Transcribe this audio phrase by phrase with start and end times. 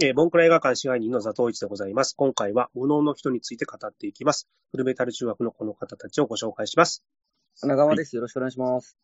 [0.00, 2.14] えー、ボンクラ映画館支配人のザトウイチでございます。
[2.16, 4.48] 今回は無能の人について語っていきます。
[4.70, 7.02] フルメタル中学のこの方たちをご紹介します。
[7.64, 8.14] 長川です。
[8.14, 8.96] よろしくお願いします。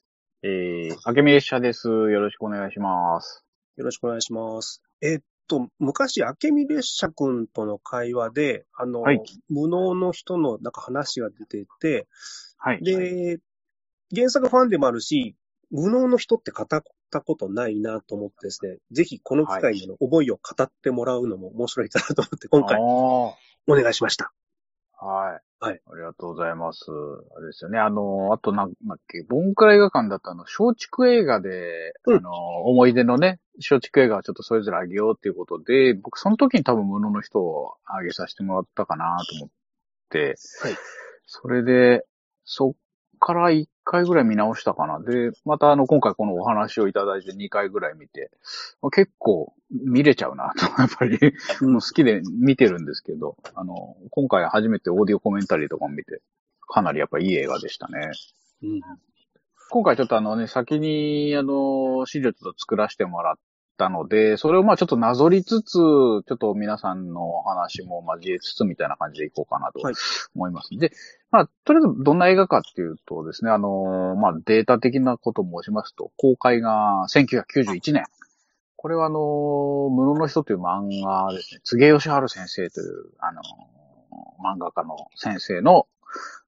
[0.44, 1.88] えー、明美列車です。
[1.88, 3.44] よろしくお願いします。
[3.76, 4.84] よろしくお願いします。
[5.02, 12.06] えーっと、昔、明美列車君との会話で、あの、はい無能の人のなんか話が出てて、
[12.56, 12.84] はい。
[12.84, 13.40] で、
[14.14, 15.34] 原作ファンでもあるし、
[15.72, 16.68] 無能の人って語っ
[17.10, 23.34] たことないなと思ってですね、ぜひこの機会にの思いを語ってもらうのも面白いかなと思って、今回お
[23.68, 24.32] 願いしました。
[25.00, 25.64] はい。
[25.64, 25.80] はい。
[25.86, 26.84] ありがとうございます。
[27.36, 27.78] あれですよね。
[27.78, 32.30] あの、あとなんだっけ、ボンクラ映画館だったあの、松竹映画で、うんあの、
[32.64, 39.48] 思い出のね、松竹映画をちょっとそれぞれあげようっていうことで、僕その時に多分無能の人をあげさせてもらったかなと思っ
[40.10, 40.76] て、はい。
[41.26, 42.04] それで、
[42.44, 42.72] そっ
[43.18, 44.98] から1回ぐらい見直したかな。
[45.00, 48.30] で、またあの、今回このお話をいただいて2回ぐらい見て、
[48.82, 51.18] まあ結構見れちゃうなと、 やっぱり、
[51.60, 56.22] もう好きで見てるんですけど、あの、今回初めてオーディオコメンタリーとかも見て、
[56.66, 58.10] かなりやっぱいい映画でしたね。
[58.62, 58.80] うん。
[59.70, 63.34] 今回ちょっとあのね、先にあの、資料ちょっと作らせてもらっ
[63.76, 69.94] たので、それをまあちょっとなぞりつつ、ちょっと皆さんのお話も交えつつみたいな感じでいこうかなとはい
[70.34, 70.70] 思います。
[70.78, 70.92] で、
[71.30, 78.04] まあ、とりあえずどんな映画かっていうとですね、あの、まあデータ的なことを申しますと、公開が1991年。
[78.76, 83.42] これはあの、無能の人という漫画ですね、柘義治先生という、あの、
[84.44, 85.86] 漫画家の先生の、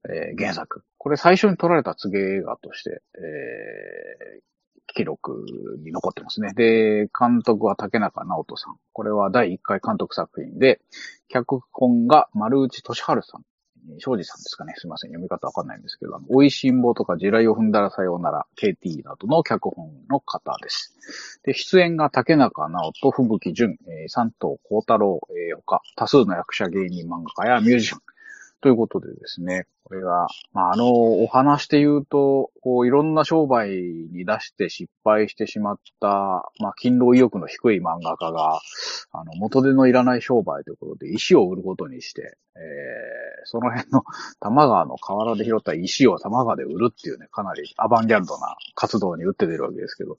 [0.08, 0.84] えー原作。
[0.98, 4.55] これ最初に撮られた柘植映画として、えー
[4.86, 5.44] 記録
[5.84, 6.52] に残ってますね。
[6.54, 8.76] で、監督は竹中直人さん。
[8.92, 10.80] これは第1回監督作品で、
[11.28, 13.42] 脚本が丸内俊治さん。
[13.98, 14.74] 庄司さんですかね。
[14.76, 15.10] すいません。
[15.10, 20.96] 読み方わかんないんですけど、あの、美味しんぼとか地雷を踏んだらさようなら、KT などの脚本の方です。
[21.44, 28.00] で、出演が竹中直人、吹雪純、えー、三藤幸太郎、えー他、多数の役者芸人漫画家やミュージシャン。
[28.60, 30.90] ということでですね、これが、まあ、あの、
[31.22, 38.58] お話で言うと、こう、いろんな商売に出して失敗してしまった、まあ、勤労意欲の低い漫画家が、
[39.12, 44.00] あの、元手のいらない商売ということで、石を売ることにして、えー、その辺の
[44.40, 50.16] 多摩川の河原で拾った石を多摩川で売るっていうね、かなりアバンギャルドな活動に打って出るわけですけど、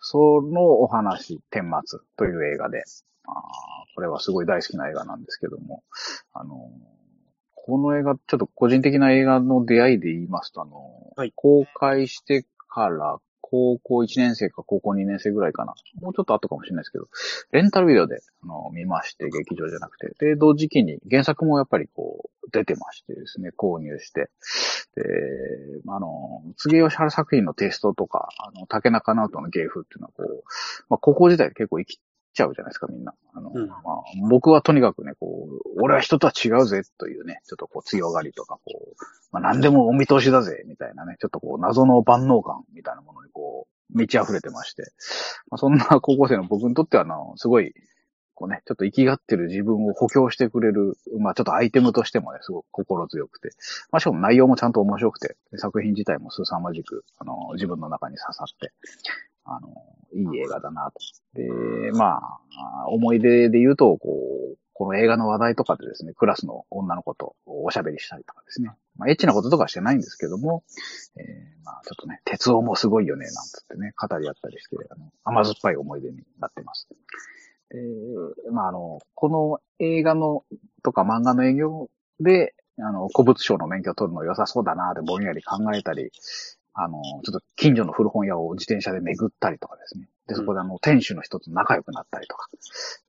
[0.00, 2.84] そのお話、天末という映画で、
[3.26, 3.32] あ
[3.94, 5.82] これはすごい大好きな映画なんですけども、
[6.32, 6.70] あの、
[7.64, 13.18] この映画、ちょっと個人的な映画の出会いで言いますと、あの、はい公開してから
[13.52, 15.74] 高校1年生か高校2年生ぐらいかな。
[16.00, 17.06] もうちょっと後かもしれないですけど、
[17.52, 20.14] レンタルビデオであの見まして、劇場じゃなくて。
[20.18, 24.30] で、同時期に原作もやっぱりこう、出てましてですね、購入して。
[24.96, 25.02] で、
[25.84, 30.44] まああの、次吉原作品のテイストとか、あの、竹中直人の芸風っていうのはこう、
[30.88, 32.00] まあ高校時代結構生き
[32.32, 33.14] ちゃうじゃないですか、みんな。
[33.34, 33.68] あの、うん。
[33.68, 33.78] まあ、
[34.28, 44.82] 僕はとにかくね、こう、俺は人とは違うぜというね、ちょっとこう強がりとか、こう、まあ何でもお見通しだぜ、みたいなね、ちょっとこう謎の万能感みたいなものにこう、満ち溢れてまして、
[45.50, 47.74] まあ、そんな高校生の僕にとっては、あの、すごい、
[48.34, 53.50] こうね、ちょっと生きがってる自分を補強してくれる、まあちょっとアイテムとしてもね、すごく心強くて、
[53.90, 58.72] まあしかも内容もちゃんと面白くて、作品自体も凄まじく、あの、自分の中に刺さって、
[59.44, 59.68] あの、
[60.14, 61.00] いい映画だなと。
[61.34, 62.18] で、ま
[62.84, 68.70] あ、思い出で言うと、こう、この映画の話題とかでですね、クラスの女の子とおしゃべりしたりとかですね。
[68.96, 70.64] まあ、エッチなこととかしてないんですけども、
[71.16, 76.88] えーまあ、ちょっとね、鉄夫もすごいよね、なんつってね、語り合ったりして、あの甘酸っぱい思い出になってます。
[77.70, 77.78] で、
[78.50, 80.44] まあ、あの、この映画の、
[80.82, 81.88] とか漫画の営業
[82.20, 86.10] で、あの、古物商の免許を取るの良さそうだなってぼんやり考えたり、
[86.74, 90.08] あの、ちょっと近所の古本屋を自転車で巡ったりとかですね。
[90.26, 92.48] で、そこであの、店主の人と仲良くなったりとか。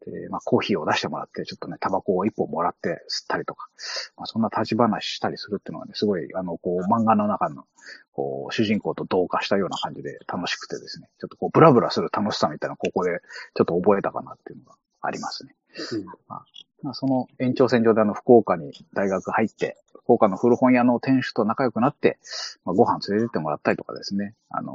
[0.06, 3.70] で、まあ、コーヒーを出してもらって、ちょっとね、タバコを一本もらって吸ったりとか。
[4.18, 7.64] まあ、そんな立ち話したりするっていうのがね、すごい、あの、こう、漫画の中の、
[8.12, 11.08] こう、主人公と同化したような感じで楽しくてですね。
[11.20, 13.22] ちょっとこう、ブラブラする楽しさみたいなここで、
[13.54, 15.56] ちょっと覚えたかなっていうのがありますね。
[15.94, 16.46] うんまあ、
[16.94, 22.20] その延長線上であの、福岡に大学入って、福岡の古本屋の店主と仲良くなって、
[22.66, 24.36] まあ、ご飯連れてってもらったりとかですね。
[24.50, 24.72] あの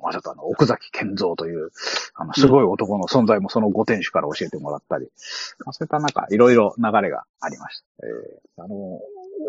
[0.00, 1.70] ーまあ、ちょっとあの、奥崎健三という、
[2.14, 5.10] あの、すごい男の存在もそのご店主から教えてもらったり、
[5.64, 8.06] まあ、そういったなんか、いろいろ流れがありました。
[8.06, 8.98] えー、あのー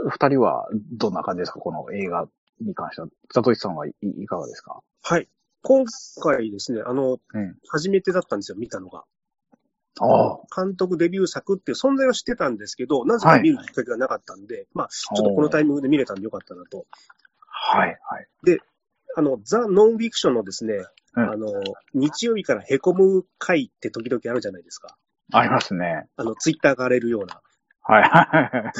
[0.05, 1.59] お二人はどんな感じですか？
[1.59, 2.27] この映画
[2.61, 3.07] に関しては。
[3.33, 4.81] 里石さんはいいかがですか？
[5.01, 5.27] はい。
[5.63, 5.85] 今
[6.21, 7.55] 回ですね、あの、うん。
[7.67, 9.05] 初めてだったんですよ、見たのが。
[10.55, 16.85] 監督デビュー作っていう存在は知ってたんですけど、なぜか見るきっかけがなかったんで、まあ、ちょっとこのタイミングで見れたんでよかったなと。
[17.47, 18.27] はい、はい。
[19.15, 20.75] あの、ザ・ノンフィクションのですね、
[21.15, 21.47] うんあの、
[21.93, 24.95] 日曜日から凹む回って時々あるじゃないですか。
[25.33, 26.05] ありますね。
[26.15, 27.41] あの、ツイッターが荒れるような。
[27.81, 28.73] はいはいはい。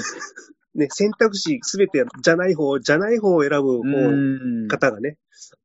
[0.80, 5.18] ね、選択肢すべてじゃない方、じゃない方を選ぶ方がね、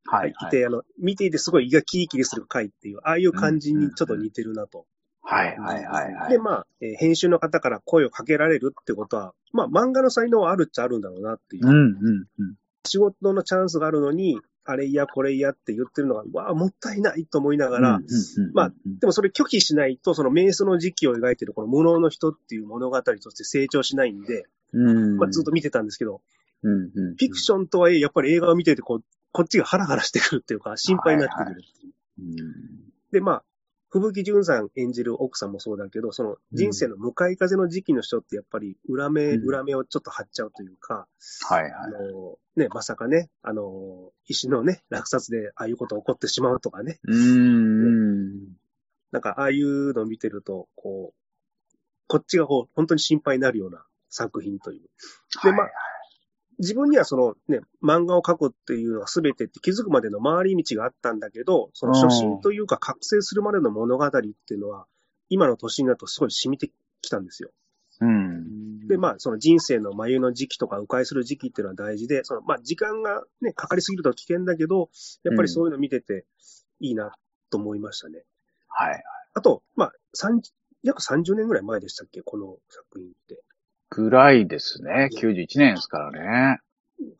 [0.06, 0.50] はいいはい。
[0.50, 4.87] て、あの、見ていてすごい胃がキリキリする回っていう、ああいう感じにちょっと似てるなと。
[5.22, 6.30] はいはいはいはい。
[6.30, 11.66] で、まあ、えー編集の方から声をかけられるってことは、まあ、漫画の才能はあるっちゃあるんだろうなっていう。
[11.66, 12.54] うんうんうん。
[12.84, 26.20] 仕事のチャンスがあるのに、あれ嫌、これ嫌って言ってるのが、わあ、もったいないと思いながら、うんうんうんまあでもそれ拒否しないと、その瞑想の時期を描いてるこの無能の人っていう物語として成長しないんで、うん、まあ、ずっと見てたんですけど、
[26.62, 31.92] うんうん、フィクションとはいえ、やっぱり映画を見ててこう、こっちがハラハラしてくるっていうか、心配になってくるっていう。
[32.18, 33.44] うんで、まあ、
[33.92, 41.06] 吹雪純さん演じる奥さんもそうだけど、その人生の向かい風の時期の人ってやっぱり裏目、うん裏目をちょっと張っちゃうというか、
[41.48, 41.88] はいはいあ。
[41.88, 47.90] の、ね、まさかね、あの、石のね、落札でああいうこと起こってしまうとかね、うんう
[48.30, 48.56] ん。
[49.10, 54.88] なんかああいうのを見てると、こう、こっちがこう、本当に心配になるような作品という。
[55.44, 55.66] で、まあ、
[56.58, 64.87] 自分にはそのね、漫画を描くっていうのが全てって気づくまでの回り道があったんだけど、その初心というか覚醒するまでの物語っていうのは、
[65.28, 66.70] 今の年になるとすごい染みて
[67.00, 67.50] きたんですよ。
[68.00, 68.87] うん。
[68.88, 74.90] で、まあ、その人生の眉の時期とか迂回する時期っていうのは大事で、その、まあ、時間がね、かかりすぎると危険だけど、
[75.22, 76.26] やっぱりそういうの見てて
[76.81, 77.12] いいな
[77.50, 78.25] と思いましたね。
[78.69, 79.02] はい。
[79.34, 80.43] あと、まあ、三
[80.82, 83.43] 約30年ぐらい前でしたっけこの作品って。
[83.94, 85.10] ぐらいですね。
[85.12, 86.60] 91年ですからね。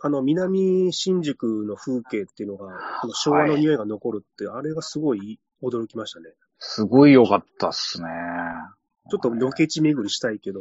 [0.01, 6.31] あの、南新宿の風景っていうのが、この昭和の匂いが残るって、あれがすごい驚きましたね。
[6.59, 8.09] すごい良かったっすね。
[9.11, 10.61] ちょっとロケ地巡りしたいけど、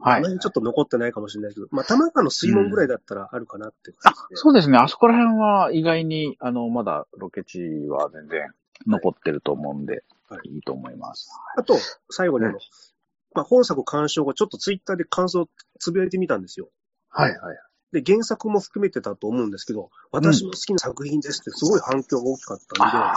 [0.00, 4.76] はいちょっと残ってないかもしれないけど、まあ、玉川の水門ぐらいだったらあるかなって、あ、そうですね。
[4.76, 8.50] あそこら辺は意外に、あの、まだロケ地は全然
[8.88, 11.30] 残ってると思うんで、はいいいと思います。
[11.56, 11.76] あと、
[12.10, 12.58] 最後にあの、
[13.34, 15.48] まあ、本作鑑賞後、ちょっとツイッターで感想を
[15.78, 16.68] つぶやいてみたんですよ。
[17.08, 17.56] はいはい。
[17.92, 23.16] で、原作も含めてたと思うんですけど、私の好きな作品ですってすごい反響が大きかったんで、あ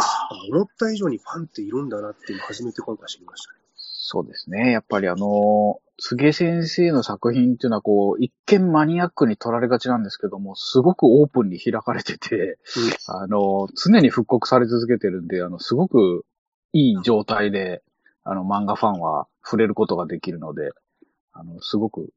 [0.52, 3.60] 思った以上にファンっているんだなっていうのを初めて今回知りましたね。
[3.76, 4.72] そうですね。
[4.72, 12.58] やっぱりあの、柘植先生の作品っていうのはこう、一見マニアックに取られがちなんですけども、すごくオープンに開かれてて、
[13.08, 16.26] あの、常に復刻され続けてるんで、あの、すごく
[16.74, 17.84] いい状態で、
[18.24, 20.72] あの、漫画ファンは触れることができるので、
[21.34, 22.10] あの、すごく、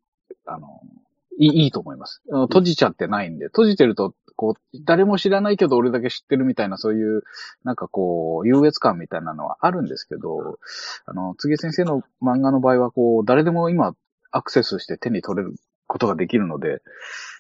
[0.46, 0.80] あの、
[1.38, 2.22] いい、いいと思います。
[2.30, 7.22] あの閉じちゃってないんで、閉じてると、こう、誰も知らないけど俺だけ知ってるみたいな、そういう、
[7.64, 10.58] なんかこう、優越感みたいなのはあるんですけど、
[11.06, 13.94] あの、次先生の漫画の場合は、こう、誰でも今、
[14.30, 15.54] アクセスして手に取れる
[15.86, 16.82] ことができるので、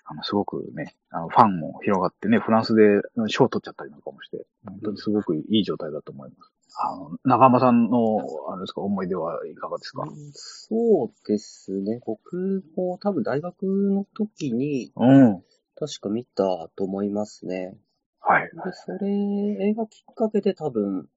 [0.04, 6.52] あの、すごくね、あの、ファンも広がってね、フランスで賞を取っちゃったりなんかもして、本当にすごくいい状態だと思います。
[6.78, 8.18] あの、長浜さんの、
[8.50, 10.04] あれですか、思い出はいかがですか？
[10.32, 12.00] そうですね。
[12.04, 15.42] 僕も多分大学の時にうん。
[15.78, 16.44] 確か見た
[16.76, 17.76] と思いますね。
[18.20, 18.42] はい。
[18.44, 19.08] で、それ、
[19.68, 21.08] 映画きっかけで多分、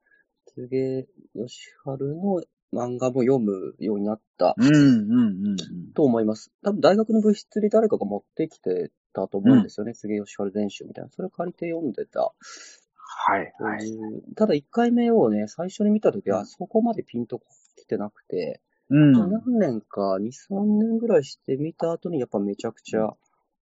[0.56, 2.42] 柘植義春の
[2.74, 5.58] 漫画も読むようになったうん、うん、うん。
[5.94, 6.52] と思います。
[6.64, 9.94] 多分大学の部室に誰かが持ってきてたと思うんですよね。
[9.94, 11.10] 柘植義春全集みたいな。
[11.10, 12.22] それ借りて読んでた。
[12.22, 13.90] はい、はい。
[13.90, 17.42] うんただ1回目をね、最初に見た時はそこまでピンと
[17.76, 19.12] 来てなくて、うん。
[19.12, 23.16] 何年か、2、3年ぐらいして見た後にやっぱめちゃくちゃ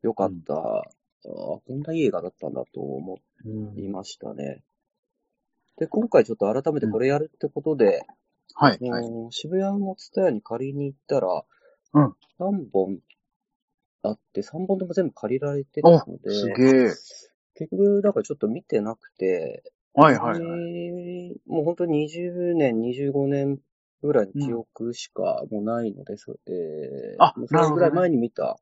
[0.02, 0.82] 良かった、あ
[1.24, 3.18] こんないい映画だったんだと思
[3.76, 4.62] いましたね。
[5.78, 8.04] で、今回ちょっと改めてこれやるってことで、
[8.54, 9.04] はい、あはい。
[9.04, 11.44] の渋谷のツタヤに借りに行ったら、
[11.94, 12.98] うん3本
[14.02, 16.88] あって、3本とも全部借りられてたおのすで、げえ。
[17.54, 19.62] 結局、だからちょっと見てなくて、
[19.94, 20.40] はい、はい、はい。
[20.40, 21.40] い。
[21.46, 23.58] もう本当に20年、25年
[24.02, 28.58] ぐらいの記憶しかもうないので、そえーあそれぐらい前に見た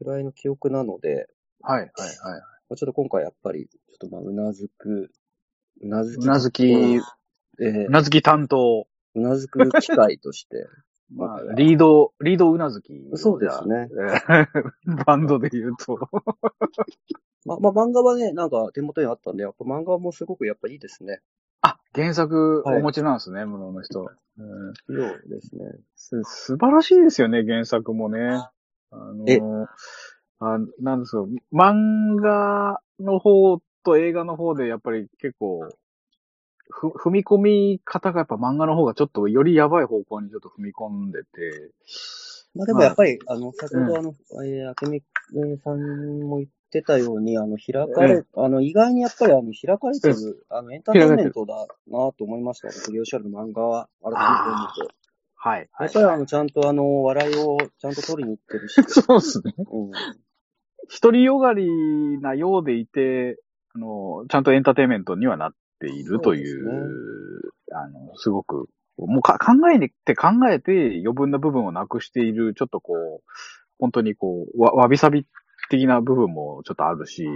[0.00, 1.28] ぐらいの記憶なので、
[1.62, 2.40] はい、はい、はい。
[2.68, 5.12] まあちょっと今回やっぱり、ちょっとまあ、うなずく、
[5.80, 8.86] うなずき、うなずき、えーうなずき担当。
[9.14, 10.66] うなずく機会として、
[11.14, 12.94] まあ、リード、リードうなずき。
[13.14, 13.90] そうですね。
[15.06, 15.98] バンドで言うと。
[17.44, 21.20] まあ、まあ、漫画はね、なんか手元にあったんで、やっぱ漫画もすごくやっぱいいですね。
[21.60, 24.00] あ、原作はいお持ちなんですね、無能の人。
[24.00, 25.64] うんそうですね。
[25.94, 28.42] す素晴らしいですよね、原作もね。
[28.90, 29.40] あのえ
[30.38, 31.28] あなんですよ。
[31.52, 35.68] 漫画の方と映画の方でやっぱり結構、
[36.72, 41.72] ふ、踏み込み方がやっぱ漫画の方がちょっとよりやばい方向にちょっと踏み込んでて。
[42.54, 44.14] まあでもやっぱり、あの、先ほどあの、
[44.44, 45.02] えー、あけみ
[45.62, 52.68] さんも言ってたように、あの、開かれ、あの、意外にやっぱりあの、開かれてる、あの、エンターテインメントだなと思いました。
[52.68, 54.94] ね、杉吉原の漫画は、改めて読むと。
[55.34, 55.68] はい。
[55.80, 58.82] やっぱりあの、ちゃんとあの、笑いをちゃんと取りに行ってるし。
[58.86, 59.54] そうですね。
[59.58, 59.90] うん。
[61.00, 63.40] 独りよがりなようでいて、
[63.74, 73.30] あの、ちゃんとエンターテインメントにはなっているという、そうあの、すごく、もうか考えて考えて余分な部分をなくしている、ちょっとこう、
[73.78, 75.26] 本当にこう、わ、わびさび
[75.70, 77.26] 的な部分もちょっとあるし、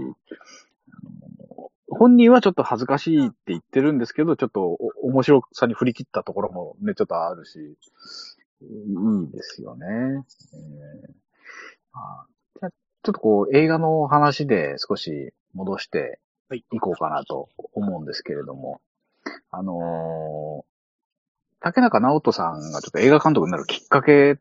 [1.88, 9.86] 本人はちょっと恥ずかしいって言ってるんですけど、ちょっとお面白さに振り切ったところもね、ちょっとあるし、いいですよね。
[9.86, 11.26] えー
[11.96, 12.26] あ
[12.60, 12.76] じゃあちょ
[13.10, 18.80] っとこう、映画の話で少し戻してはいいこうかなと思うんですけれども、
[19.50, 20.76] あのー
[21.60, 24.38] 竹中直人さんがちょっと映画監督になるきっかけ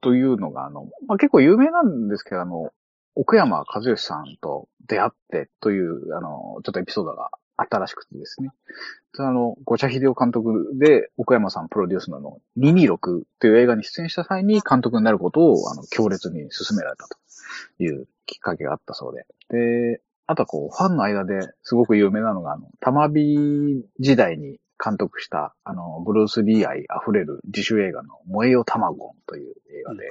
[0.00, 2.70] というのが、あの、まあ、結構有名なんですけど、あの、
[3.16, 8.50] 奥山和義さんと出会ってという、あの、ちょっとエピソードがあったらしくてですね。
[9.18, 17.16] あの、五茶秀夫監督で奥山さんプロデュースのの226という映画に出演した際に監督になることを、あの、強烈に進められたと
[17.82, 19.26] いうきっかけがあったそうで。
[19.48, 30.06] で、あとはこう、ファンの間ですごく有名なのが、あの、玉美時代に監督した、あの、ブルース・リー愛溢れる自主映画の燃えよタマゴンという映画で、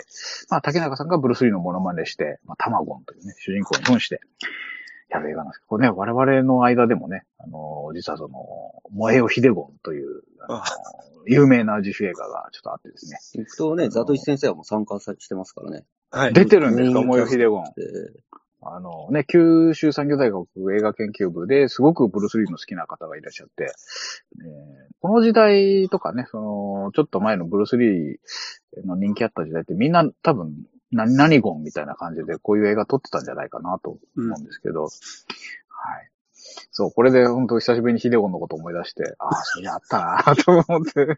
[0.49, 4.19] まあ、竹中さんがブルース・リーのモノマネして、まあ、タマゴンというね、主人公に扮して、
[5.09, 8.39] やる映画なんですけど、これね、我々の間でもね、あの、実はその、
[8.89, 10.65] 燃えよヒデゴンという、あのあ
[11.27, 13.43] 有名な自主映画がちょっとあってですね。
[13.43, 15.85] 行くとね、ザトイチ先生はもう参加さしてますからね。
[16.09, 16.33] はい。
[16.33, 17.65] 出てるんですか、燃えよヒデゴン。
[18.61, 23.71] であのね、九州産業大学映画研究部ですごくブルース・リーの好きな方がいらっしゃって、
[24.41, 28.17] えーこの時代とかね、その、ちょっと前のブルース・リー
[28.85, 30.53] の人気あった時代ってみんな多分、
[30.91, 34.91] 何々ゴンみたいな感じでこういう映画撮ってたんじゃないかなと思うんですけど、はい。
[36.71, 41.17] そう、これで本当久しぶりにヒデゴンのこと思い出して、ああ、それあったなと思って。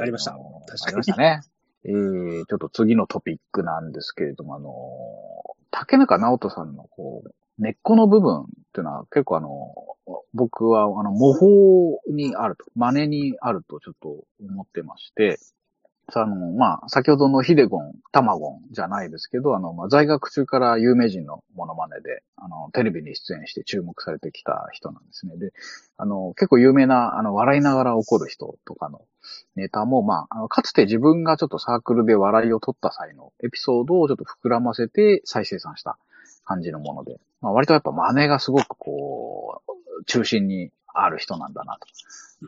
[0.00, 1.42] ありました確かにありましたね。
[1.84, 4.70] えー、ちょっと次のトピックなんですけれども、あの、
[5.70, 9.74] 竹中直人さんのこう、根っこの部分っていうのは結構あの、
[10.32, 15.38] 僕はあの、模倣にあると、真似にあるとちょっと思ってまして、
[16.14, 25.36] あの、まあ、先ほどのヒデゴン、タマゴンじゃないですけど、あの、まあ、在学中から有名人のモノマネで、あの、テレビに出演して注目されてきた人なんですね。
[25.38, 25.52] で、
[25.96, 29.02] あの、結構有名な、あの、笑いながら怒る人とかの
[29.56, 35.96] ネタも、まあ、あの、かつて自分がちょっとサークルで笑いを取った際のエピソードをちょっと膨らませて再生産した
[36.44, 41.86] 感じのもので、まあ、割とやっぱ真似がすごくこう、中心にある人なんだなと。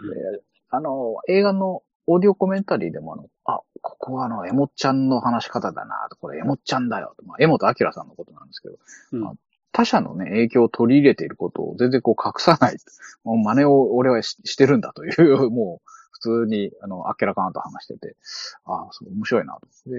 [0.08, 8.76] であの、映画のオーディオコメンタリーでもあの、あ、ここはあの、エモちゃんの話し方だなと、これエモちゃんだよと、まあ、エモとアキラさんのことなんですけど、
[9.12, 9.34] うんまあ
[9.74, 12.76] 他者のね、影響を取り入れていることを全然こう隠さない。
[13.24, 18.16] もう真似を俺はししてるんだという、 もう普通に、あの、あっけらかんと話してて、
[18.64, 19.90] ああ、そう、面白いなと。
[19.90, 19.96] で、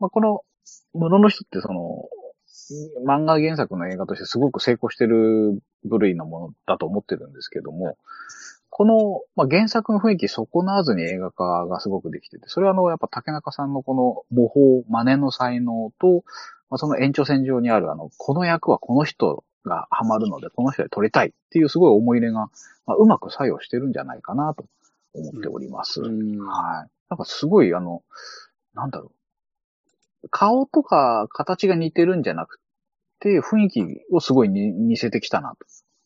[0.00, 0.40] まあ、この、
[0.94, 2.08] 室の人ってその、
[3.06, 7.98] 漫画原作の映画としてすごく成功してる部類のものだと思ってるんですけども、
[8.78, 16.22] この、まあ、原作の雰囲気損なわずに映画化がすごくできてて、それはあの、やっぱ竹中さんのこの模倣、真似の才能と、
[16.70, 22.50] まあ、その延長線上にあるあの、この役はこの人がハマるので、この人で撮りたいっていうすごい思い入れが、
[22.86, 24.64] まあ、うまく作用してるんじゃないかなと
[25.12, 26.00] 思っております。
[26.00, 26.90] うんはい。
[27.10, 28.04] なんかすごいあの、
[28.74, 29.10] なんだろ
[30.22, 30.28] う。
[30.30, 32.60] 顔とか形が似てるんじゃなく
[33.18, 35.54] て、雰囲気をすごいに似せてきたな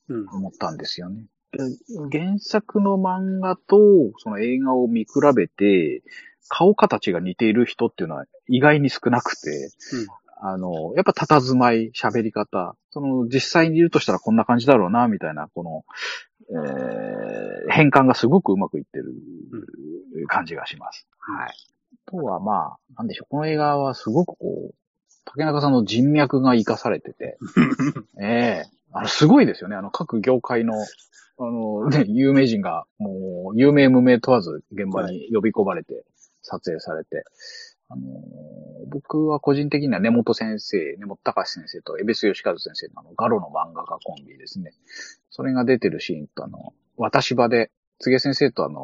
[0.08, 1.26] うんと思ったんですよね。
[1.52, 1.64] で
[2.10, 3.76] 原作の漫画と
[4.18, 6.02] その映画を見比べて、
[6.48, 9.70] 顔形が似ている人っていうのは意外に少なくて、
[10.44, 15.84] あの、やっぱ佇まい、喋り方、その実際にいるとしたらこんな感じだろうな、みたいな、この、
[16.50, 19.14] えー、変換がすごくうまくいってる
[20.26, 21.06] 感じがします。
[21.18, 21.54] はい。
[22.08, 24.74] あとはまあ、なんでしょう、この映画はすごくこう、
[25.24, 27.38] 竹中さんの人脈が活かされてて、
[28.20, 29.76] ええあの、すごいですよね。
[29.76, 30.86] あの、各業界の、あ
[31.44, 36.04] の、ね、有名人が、もう、有名無名問わず現場に呼び込まれて、
[36.42, 37.24] 撮影されて、
[37.88, 38.02] あの
[38.88, 44.72] 僕は個人的には根本先生、根本隆先生と江別義和先生のあの、ガロの漫画家コンビですね。
[45.30, 48.82] それが出てるシーンとあの、私場で、柘植先生とあの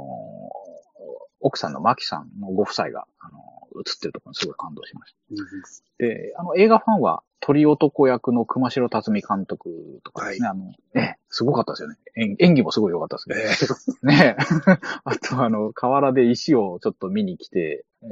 [1.41, 3.39] 奥さんのマキさんのご夫妻が、あの
[3.79, 6.05] 映ってるところにすごい感動しました。
[6.05, 11.97] で、あの、映画ファンは、鳥男役の熊代辰巳監督とかですね、あの、ええ、すごかったですよね。
[12.17, 13.71] 演演技もすごい良かったです
[14.03, 14.17] ね。
[14.17, 14.43] ねえ。
[15.05, 18.07] あと、あの、河原で石をちょっと見に来て、え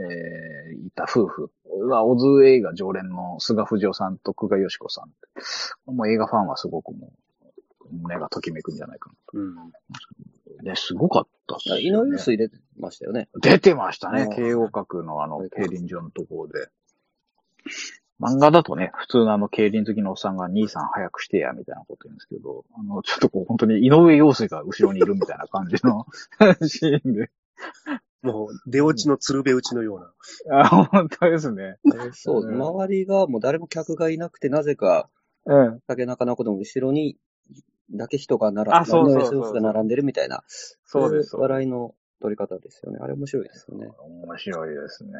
[0.74, 1.50] ーいた夫婦
[1.88, 5.92] は、オズ映画常連の菅藤夫さんと久我義子さん。
[5.92, 9.56] もう映画ファンはすごくもう、胸がときめくんじゃないかなうん。
[10.56, 10.64] と。
[10.64, 11.82] で、すごかっったっすよ、ね。
[11.82, 13.28] 井上陽水出てましたよね。
[13.40, 14.26] 出てましたねう。
[14.26, 16.68] ん慶応閣のあの、競輪場のところで。
[18.18, 26.06] 漫画だとね、普通のあの、競輪好きのおっさんが兄さん早くしてや、みたいなこと言うんですけど、あの、ちょっとこう、本当に井上陽水が後ろにいるみたいな感じの
[26.66, 27.30] シーンで。
[28.22, 29.96] もう、出落ちの鶴瓶打ちのよ
[30.48, 30.60] うな。
[30.62, 31.76] あ、本当ですね。
[32.12, 35.10] そう、うん周りがもう誰も客がいなくて、なぜか、
[35.44, 35.80] うん。
[35.86, 37.16] 竹中直子の後ろに、
[37.92, 40.42] だけ人が並あそうそうそう井上陽水が並んでるみたいな、
[40.84, 41.36] そうです。
[41.36, 42.98] 笑いの取り方ですよね。
[43.00, 43.88] あれ面白いですよね。
[44.24, 45.12] 面白いですね。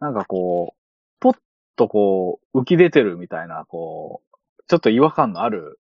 [0.00, 0.80] なんかこう、
[1.20, 1.36] ポッ
[1.76, 5.78] とこう、浮き出てるみたいな、こう、ちょっと違和感のある、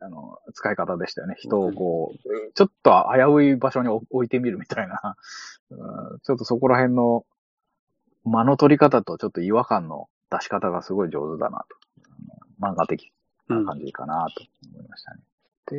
[0.00, 1.34] あの、使い方でしたよね。
[1.38, 5.16] 人をこう、ちょっと危うい場所に置いてみるみたいな、
[5.70, 5.74] う
[6.16, 7.24] んちょっとそこら辺の
[8.24, 11.76] 間の取り方とちょっと違和感の出し方がすごい上手だなと。
[12.60, 13.12] 漫画的
[13.48, 15.20] な感じかなと思いましたね。
[15.66, 15.78] で、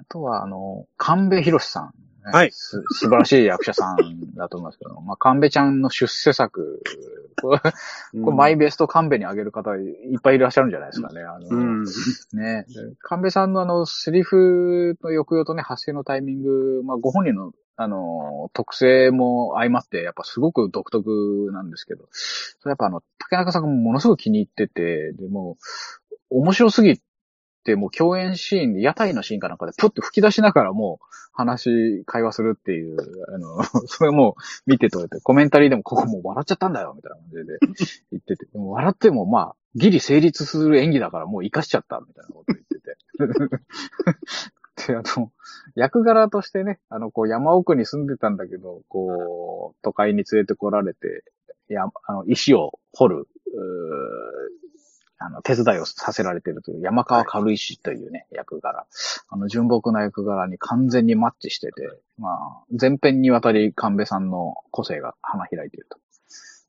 [0.00, 1.94] あとは、あの、神戸博さん、
[2.26, 2.32] ね。
[2.32, 2.82] はいす。
[2.90, 6.82] 素晴らしい役者さんだと思いますけど、 まあ、神戸ちゃんの出世作、
[7.40, 9.80] これ、これマイベスト神戸にあげる方い
[10.16, 11.22] っぱいいらっしゃるんじゃないですかね。
[11.22, 11.84] あの、うん。
[12.32, 12.64] ね。
[12.68, 25.58] で神戸さんのあの、セリフの抑揚とね、発声のタイミング、まあ、ご本人の、あの、特性も相まって、やっぱすごく独特なんですけど、それやっぱあの、竹中さんがものすごく気に入ってて、でも、
[26.30, 27.00] 面白すぎ
[27.64, 32.96] て、もう共演シーンで、屋台のシーンかなんかで、プッと吹き出しながらもう、話、会話するっていう、
[33.34, 37.58] あの、 それも見てとれて、コメンタリーでもここもう笑っちゃったんだよ、みたいな感じで
[38.12, 42.96] 言ってて、でも笑ってもまあ、ギリ成立する演技だからもう活かしちゃった、みたいなこと言ってて。
[44.86, 45.32] で、あの、
[45.74, 51.24] 役柄としてね、あの、こう山奥に住んでたんだけど、こう、都会に連れてこられて、
[51.68, 53.28] や、あの、石を掘る、
[55.18, 58.86] あの、手伝いをさせられているという山川軽石というね、役柄。
[59.28, 65.98] あの、純朴な役柄に完全にマッチしてて、まあ、前編にわたり神戸さんの個性が花開いていると。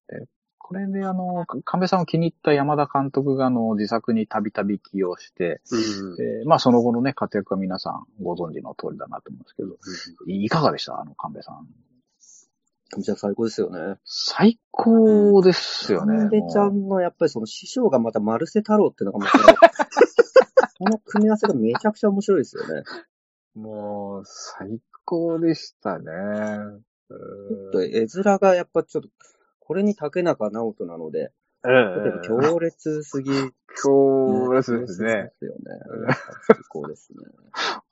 [0.09, 0.27] で
[0.59, 6.15] これであの、神戸さんを気に入った山田監督があの、自作にたびたび起用して、うん。
[6.17, 9.77] でまあその後のね、活躍は皆さんご存知の通りだなと思うんですけど、
[10.25, 10.99] いかがでした？
[10.99, 11.67] あの、神戸さん。
[12.89, 13.99] 神戸ちゃん最高ですよね。
[14.05, 16.29] 最高ですよね。
[16.29, 19.37] 神戸ちゃんのやっぱりその師匠がまたマルセ太郎っていうのがまた、
[20.79, 22.83] この組み合わせがめちゃくちゃ面白いですよね。
[23.55, 26.05] もう、最高でしたね。
[27.09, 29.09] ちょっと絵面がやっぱちょっと、
[29.59, 31.31] これに竹中直人なので、
[31.69, 33.31] えちょっと強烈すぎ、
[33.83, 35.13] 強烈ですね。
[35.13, 35.61] ですよね。
[36.47, 37.19] 最高ですね。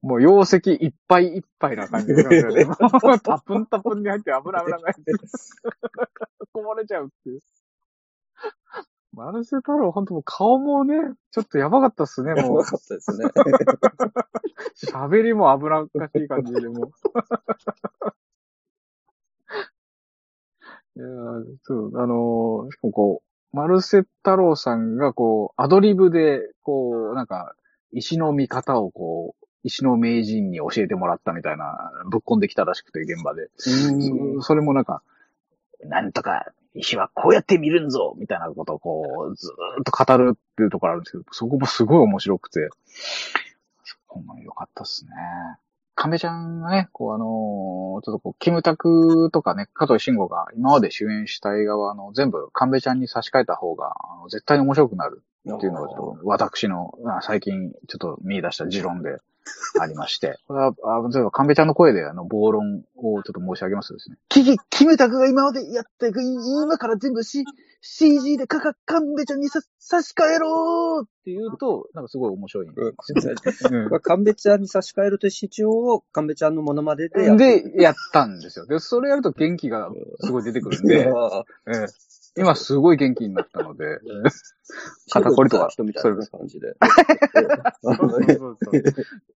[0.01, 2.65] もう容石いっぱいいっぱいな感じですよね。
[2.65, 2.73] も
[3.13, 5.11] うタプンタプンに入って油油が入って、
[6.53, 7.41] こぼれちゃうっていう。
[9.13, 10.95] マルセ太郎、ほんともう顔もね、
[11.31, 12.65] ちょっとやばかったっすね、もうやば。
[12.65, 13.25] かったですね。
[14.93, 16.91] 喋りも油っかしい感じで、もう。
[20.97, 27.55] いやーそう、あのーしかもこう、マルセ太郎さんがこう、アドリブで、こう、なんか、
[27.93, 33.47] 石の見方をこう、石の名人に教えてもらったみたいな、ぶっ込んできたらしくて、現場で。
[33.55, 35.01] そそれもなんか、
[35.85, 42.69] なんとか、石はこうやって見るんぞみたいなことをこう、ずーっと語るっていうところあるんですけど、そこもすごい面白くて、
[43.85, 45.11] そこも良かったっすね。
[45.95, 59.17] 亀ちゃんがね、こうあのーちょっとこう、キムタクとかね、加藤慎吾が今まで主演した映画は、あの、全部亀ちゃんに差し替えた方が、あの絶対に面白くなるっていうのが、ちょっと私の、あ最近ちょっと見出した持論で
[59.79, 60.37] ありまして。
[60.47, 64.17] これは、あ例えば、神戸ちゃんの声で、あの、暴論をちょっと申し上げますとですね。
[64.29, 67.43] キキ、キムタクが今までやって、今から全部 C、
[67.81, 72.75] CG でかか、神戸ちゃんにさ差し替えろーって言うと、なんかすごい面白いんで
[73.51, 73.89] すよね。
[73.89, 78.65] これ神戸ちゃんに差し替えるという主張を神戸ちゃんのモノマネでやうんってで、やったんですよ。
[78.65, 81.07] で、それやると元気がすごい出てくるんで、
[81.67, 81.85] え
[82.37, 83.99] 今すごい元気になったので、
[85.11, 86.75] 肩こりとか人みたいな感じで。
[87.81, 88.83] そうそうそう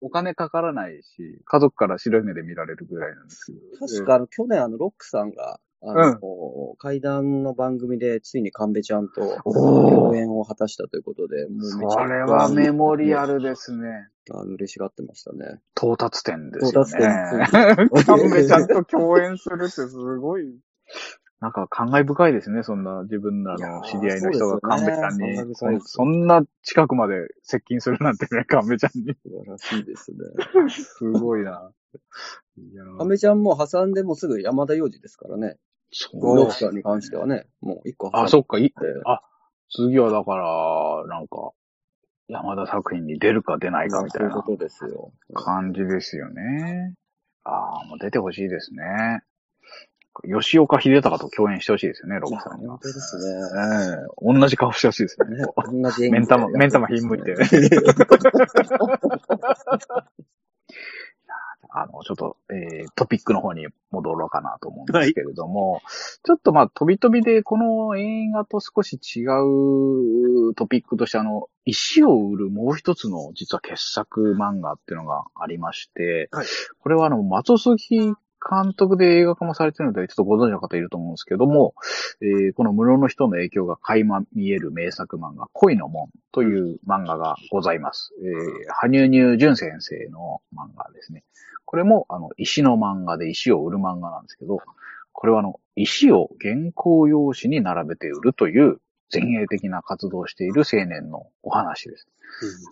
[0.01, 3.87] お金かからないし、家族から白い目で見られるぐらいなんですけど。
[3.87, 14.09] 確かあの、去年あの、ロックさんが、あの、階段の番組でついに神戸ちゃんと共演を果たしたということで、もうめちゃくちゃそれはメモリアルですね。
[14.31, 15.61] あの嬉しがってましたね。
[15.77, 16.91] 到達点ですよね。
[16.91, 20.59] 到達点カンベちゃんと共演するってすごい。
[21.41, 29.15] なんか感慨深いですね、そんな自分らの知り合いの人がカンベちゃんに、そねそんな近くまで接近するなんてね、カンベちゃんに。
[29.23, 30.19] 素晴らしいですね。
[30.69, 31.71] すごいな。
[32.99, 35.57] 神戸ちゃんも挟んでもうすぐ山田洋次ですからね。
[35.91, 38.27] そうロックさんに関してはね、もう一個挟んで。
[38.27, 38.71] あ、そっか、い、え
[39.05, 39.21] あ、
[39.71, 41.53] 次はだから、なんか、
[42.29, 45.13] 山田作品に出るか出ないかみたいなそういうことですよ。
[45.35, 46.95] 感じですよね。
[47.45, 49.21] ああ、もう出てほしいですね。
[50.25, 52.81] 吉岡秀隆と共演してほしいですよね、ロボさんには本。
[52.83, 53.25] 当ですね。
[53.95, 55.45] ええ同じ顔してほしいですよね。
[55.57, 57.35] 同じ目ん玉、目ん玉ひんむいて。
[61.79, 65.83] あの、ちょっと、えー、トピックの方に戻ろうかなと思うんですけれども、
[66.25, 76.47] ちょっとまあ、飛び飛びで、この映画と少し違うトピックとして、あの、石を売るもう一つの実は傑作漫画っていうのがありまして、はい
[76.81, 78.15] これはあの、松杉
[78.49, 81.75] 監督で映画化もされてるので、ちょっとご存知の方いると思うんですけども、
[82.21, 88.13] えーこの室の人の影響が垣間見える名作漫画、恋の門という漫画がございます。
[88.23, 91.25] えー、羽生入淳先生の漫画ですね。
[91.65, 94.59] これも、あの、石の漫画で石を売る漫画なんですけど、
[95.13, 98.81] これはあの、石を原稿用紙に並べて売るという
[99.13, 102.07] 前衛的な活動をしている青年のお話です。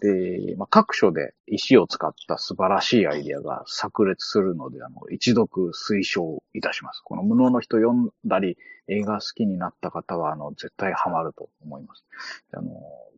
[0.02, 7.00] で、まあ、各所で石を使った素晴らしいアイディアが炸裂するので、あの、一読推奨いたします。
[7.04, 8.56] この無能の人読んだり、
[8.88, 12.04] 映画好きになった方は、あの、絶対ハマると思います。
[12.50, 12.70] であの、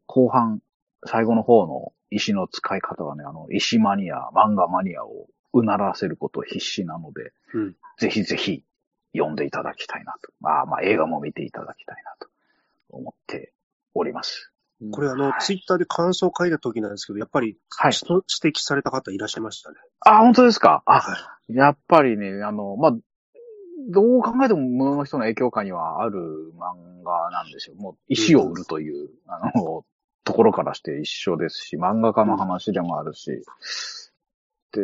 [0.06, 0.60] 後半、
[1.06, 8.62] 最後の方の石の使い方はね、あの、石マニア、漫画マニアをうならせること必死なので、うんぜひぜひ
[9.14, 10.30] 読んでいただきたいなと。
[10.40, 12.28] まあまあ映画も見ていただきたいなと
[12.96, 13.52] 思って
[13.94, 14.52] おります。
[14.92, 19.76] これあの、ツイッターで感想を書いた時なんですけど、やっぱり、はいし指摘された方いらっしゃいましたね。
[20.00, 20.82] あ、本当ですか？
[20.84, 22.92] あ、はやっぱりね、あの、まあ、
[23.88, 26.18] どう考えても無能の人の影響下にはある
[26.58, 27.76] 漫画なんですよ。
[27.76, 29.84] もう石を売るという、あの、
[30.24, 33.44] ところからして一緒ですし、漫画家の話でもあるし、
[34.72, 34.82] で、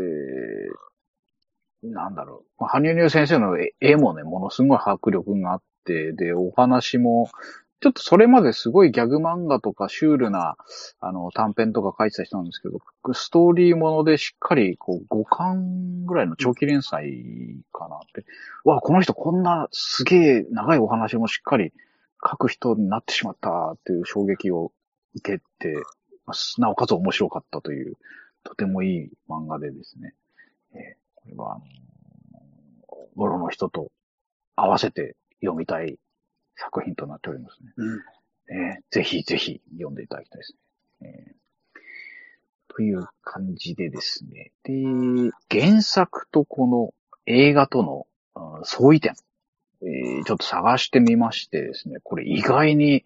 [1.83, 2.63] なんだろう。
[2.63, 7.29] まあ羽生入先生の絵絵もね、ものすごい迫力があって、で、お話も、
[7.83, 10.57] ちょっとそれまですごいギャグ漫画とかシュールな、
[11.01, 12.79] あの、短編とか書いてた人なんですけど、
[13.13, 18.25] ストーリーものでしっかり、こう、5巻ぐらいの長期連載かなって。
[18.65, 21.73] うわあ、この人こんなすげえ長いお話もしっかり
[22.25, 24.73] 書く人になってしまったっていう衝撃を
[25.17, 25.75] 受けて、
[26.59, 27.97] なおかつ面白かったという、
[28.45, 30.15] とてもいい漫画でですね。
[30.75, 31.63] えーこれは、あの、
[33.15, 33.93] ゴロの人と
[34.57, 35.99] 合わせて読みたい
[36.65, 37.73] 作品となっておりますね。
[37.77, 37.99] うん。
[38.49, 40.55] えーぜひぜひ読んでいただきたいです
[41.01, 41.27] ね。
[41.29, 41.43] えー
[42.75, 44.51] という感じでですね。
[44.65, 44.73] で、
[45.51, 46.95] 原作とこの
[47.27, 49.15] 映画とのうん相違点、
[49.83, 53.05] えーちょっと探してみましてですね、これ意外に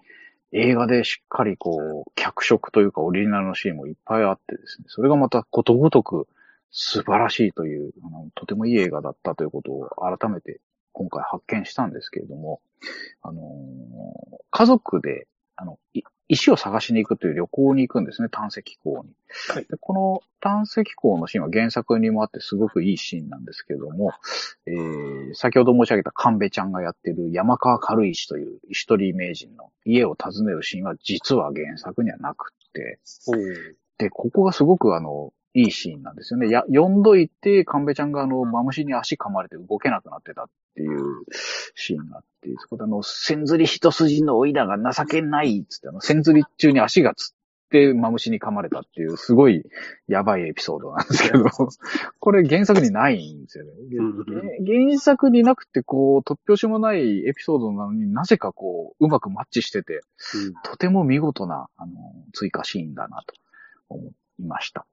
[0.52, 6.28] 映画でしっかりこう、脚色というかオリジナルのシーンもいっぱいあってですね、それがまたことごとく
[6.70, 10.60] 素晴らしいという、あのとてもいい映画だったということを改めて
[10.92, 12.60] 今回発見したんですけれども、
[13.22, 19.14] あのー家族で、あの、い石を探しに行くという旅行に行くんですね、探石港に。
[19.48, 24.12] はいでこの探石港のシーンは原作にもあってすごくいいシーンなんですけれども、
[24.66, 32.98] えー先ほど申し上げた神戸ちゃんがやってる山川軽石という石取り名人の家を訪ねるシーンは実は原作にはなくって、
[33.98, 36.50] で、ここがすごくあの、いいシーンなんですよね。
[36.50, 41.00] や、呼んどいて、神戸ちゃんがあの、マムシに足噛まれて動けなくなってたっていう
[41.74, 47.34] シーンがあって、そこであの、千釣り一筋のオイラが情けないっつってあの、千釣り中に足がつっ
[47.70, 49.64] て、マムシに噛まれたっていう、すごい
[50.06, 51.44] やばいエピソードなんですけど、
[52.20, 53.72] これ原作にないんですよね。
[54.64, 60.02] 原作になくて、こう、突拍子もないエピソードなのになぜかこう、うまくマッチしてて、
[60.34, 61.92] うんとても見事な、あの、
[62.32, 63.34] 追加シーンだなと
[63.88, 64.86] 思いました。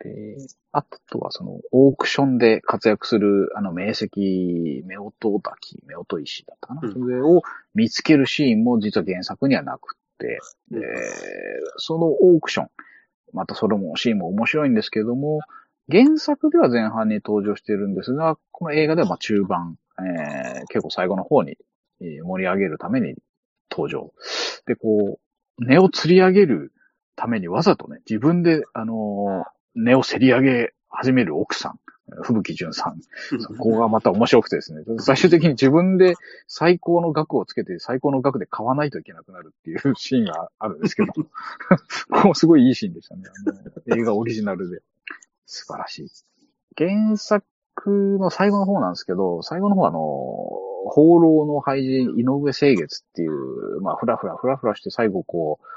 [0.00, 0.36] で、
[0.72, 4.04] あとはその、オークションで活躍する、あの、名石、
[4.98, 6.92] 夫婦滝、夫婦石だったかな、うん。
[6.92, 7.42] それを
[7.74, 10.38] 見つけるシーンも実は原作にはなくって、
[10.70, 10.80] で、
[11.78, 12.68] そのオークション、
[13.32, 15.40] またそれもシーンも面白いんですけれども、
[15.90, 21.56] 原作では前半に登場しているんですが、この映画ではまあ中盤、えー結構最後の方に
[22.00, 23.14] えー盛り上げるために
[23.70, 24.12] 登場。
[24.66, 25.18] で、こ
[25.58, 26.72] う、根を釣り上げる
[27.14, 31.78] ためにわざとね、自分で、あのー根を競り上げ始める奥さん、
[32.22, 33.00] 吹雪純さん。
[33.40, 36.14] そこがまた面白くてですね、最終的に自分で
[36.48, 41.28] 最高の額をつけて最高の額で買わないといけなくなるっていうシーンがあるんですけど、 こ
[42.10, 43.22] こもすごいいいシーンでしたね。
[43.46, 44.82] あの映画オリジナルで。
[45.48, 46.08] 素晴らしい。
[46.76, 47.44] 原作
[47.86, 49.98] の最後の方なんですけど、最後の方はあの、
[50.88, 55.76] 放浪の廃人、井上清月っていう、まあ、ふらふらふらふらして最後こう、えー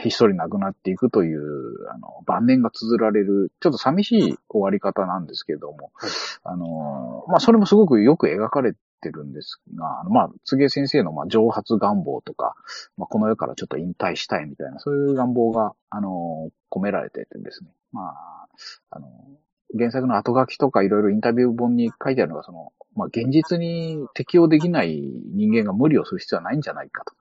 [0.00, 6.10] ひっそり亡くなっていくという、あの、晩年が綴られる、ちょっと寂しい終わり方なんですけれども、はい。
[6.44, 12.54] あの、まあ、それもすごくよく描かれてるんですが、あのまあ、柘植先生の、まあ、蒸発願望とか、
[12.96, 18.48] まあ、この世からちょっと引退したいみたいな、そういう願望が、あの、込められててですね、まあ、
[18.90, 19.08] あの、
[19.76, 27.14] 原作の後書きとかいろいろインタビュー本に書いてあるのが、その、まあ、現実に適応できない人間が無理をする必要はないんじゃないかと。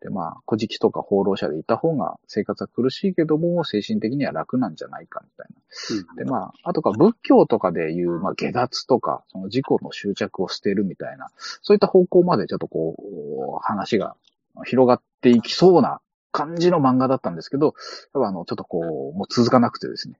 [0.00, 6.10] で、まあ、古事記とか放浪者でいた方が生活は苦しいけども、精神的には楽なんじゃないかみたいな。
[6.10, 11.28] うん、で、まあ、あとか仏教とかでいう、まあ、下脱とか、その自己の執着を捨てるみたいな、
[11.62, 14.16] そういった方向までちょっとこう、話が
[14.64, 16.00] 広がっていきそうな
[16.32, 17.74] 感じの漫画だったんですけど、
[18.12, 20.16] 多分あの、ちょっとこう、もう続かなくてですね。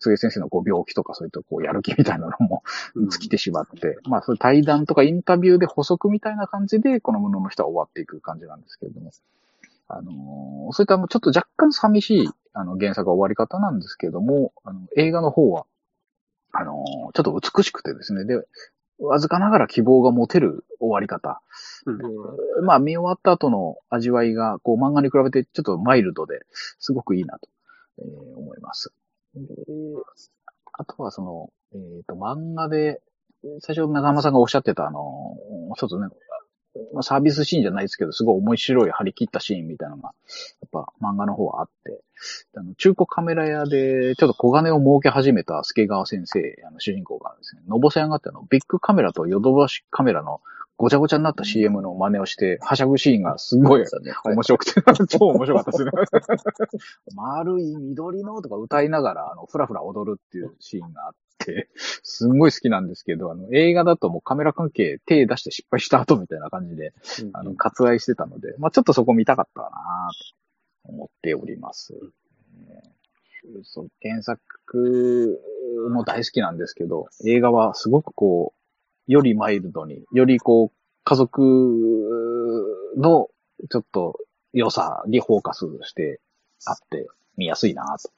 [0.00, 2.62] つげ先生のこう病気とかそういったこうやる気みたいなのも
[2.94, 9.10] 尽きてしまって、うん、まあそういう対談とかインタビューで補足みたいな感じで、このものの人は終わっていく感じなんですけれども。
[9.90, 15.64] あのー、そういったちょっと若干寂しいあの原作は終わり方なんですけども、あの映画の方は、
[16.52, 18.46] あのー、ちょっと美しくてですね、で、
[18.98, 21.40] わずかながら希望が持てる終わり方。
[21.86, 26.40] うん、まあ見終わった後の味わいが、こう漫画に比べてちょっとマイルドで
[26.78, 27.48] すごくいいなと、
[27.98, 28.92] えー、思います。
[30.72, 33.00] あとはその、えっ、ー、と、漫画で、
[33.60, 35.36] 最初長浜さんがおっしゃってたあの、
[35.76, 36.06] 一つね、
[37.02, 40.12] サービスシーンじゃないですけど、すごい面白い張り切ったシーンみたいなのが、
[40.60, 42.00] やっぱ漫画の方はあって、
[42.56, 50.40] あの中古カメラ屋でちょっと小金を儲け始めた助川先生、あの主人公がですね、のぼせ上がってあの、ビッグカメラとヨドバシカメラの
[50.78, 53.84] ごちゃごちゃになった CM の真似をして、はしゃぐシーンがすごい
[54.24, 55.90] 面白くて、超面白かったですね。
[57.16, 66.92] 丸い緑のとか歌いながら、あの、ふらふら踊るっていうシーンがあって、すんごい好きなんですけど、あの、映画だともうカメラ関係手出して失敗した後みたいな感じで、
[67.32, 69.68] あの、割愛してたので、まあちょっとそこ見たかったな
[70.86, 71.92] と思っております。
[73.64, 75.40] そう、原作
[75.90, 78.57] も大好きなんですけど、映画はすごくこう、
[79.08, 81.40] よりマイルドに、よりこう、家族
[82.96, 83.28] の
[83.70, 84.18] ちょっと
[84.52, 86.20] 良さにフォーカスして
[86.66, 88.10] あって見やすいなと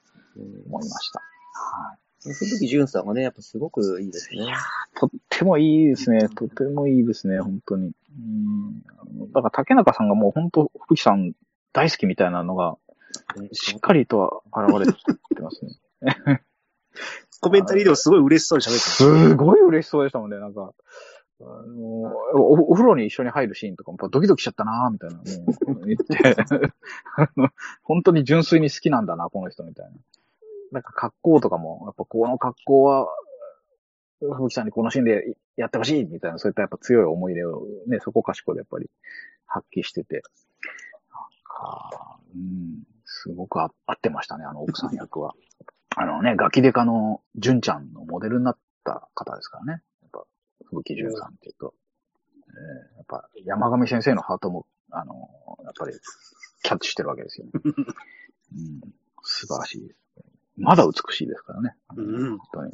[0.67, 1.19] 思いました。
[1.53, 2.33] はい。
[2.33, 4.43] 鈴木淳さんがね、やっぱすごくいいですね。
[4.43, 4.57] いや
[4.99, 6.27] とってもいいですね。
[6.27, 7.87] とってもいいですね、本当に。
[7.87, 9.31] うん。
[9.31, 11.31] だから竹中さんがもう本当、福木さん
[11.71, 12.77] 大好きみたいなのが、
[13.53, 16.43] しっかりとは現れてますね。
[17.41, 20.73] コメンタリーでもすごい嬉しそうに喋ってすごい嬉しそうでしたもんね、なんか。
[21.43, 21.83] あの
[22.35, 25.23] お、お風呂に一緒に入るシーンとかもドキドキしちゃったなみたいな、も
[25.81, 26.37] う言って、
[27.81, 29.91] 本当に純粋に好きなんだな、この人みたいな。
[30.71, 33.07] なんか格好とかも、やっぱこの格好は、
[34.19, 38.89] ふ木さんにこのシーンでやってほしいみたいな、そういったやっぱ強い思い出をね、そこかしこでやっぱり
[39.47, 40.21] 発揮してて、
[41.11, 45.33] なんか、うん、すごく合ってましたね、あの奥さん役は。
[46.01, 49.83] あのね、ガキデカの純ちゃんのモデルになった方ですからね。
[50.01, 50.23] やっぱ、
[50.65, 51.75] 吹雪純さんっていうと、
[52.47, 55.13] えー、やっぱ山上先生のハートも、あの、
[55.63, 55.95] やっぱり
[56.63, 57.51] キャッチしてるわけですよね。
[57.63, 58.81] うん、
[59.21, 59.99] 素晴らしいです。
[60.57, 61.75] まだ美しいですからね。
[61.95, 62.71] うん、本当に。
[62.71, 62.73] い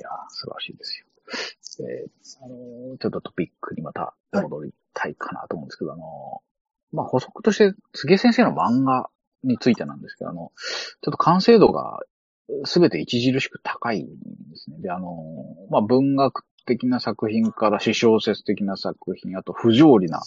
[0.00, 1.06] や素晴らしいですよ。
[1.86, 6.42] えー、あのちょっとトピックにまた戻りたいかなと思うんですけど、はい、あの
[6.92, 9.10] まあ、補足として、杉江先生の漫画
[9.44, 10.52] についてなんですけど、あの、
[11.02, 12.00] ちょっと完成度が
[12.64, 14.12] すべて著しく高いんで
[14.56, 14.78] すね。
[14.80, 15.16] で、あの、
[15.70, 20.22] まあ、文学的な作品から詩小説的な作品、あと不条理な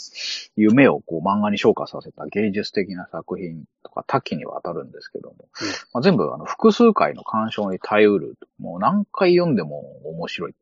[0.56, 5.47] 夢をこう漫画に昇華させた芸術的な作品とか多岐にわたるんですけども、うん、
[5.93, 8.38] まあ、全部あの複数回の鑑賞に耐えうる。
[8.60, 10.56] もう何回読んでも面白い。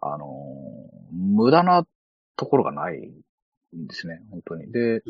[0.00, 0.26] あの、
[1.12, 1.86] 無駄な
[2.36, 4.70] ところがないんですね、本当に。
[4.70, 5.02] で、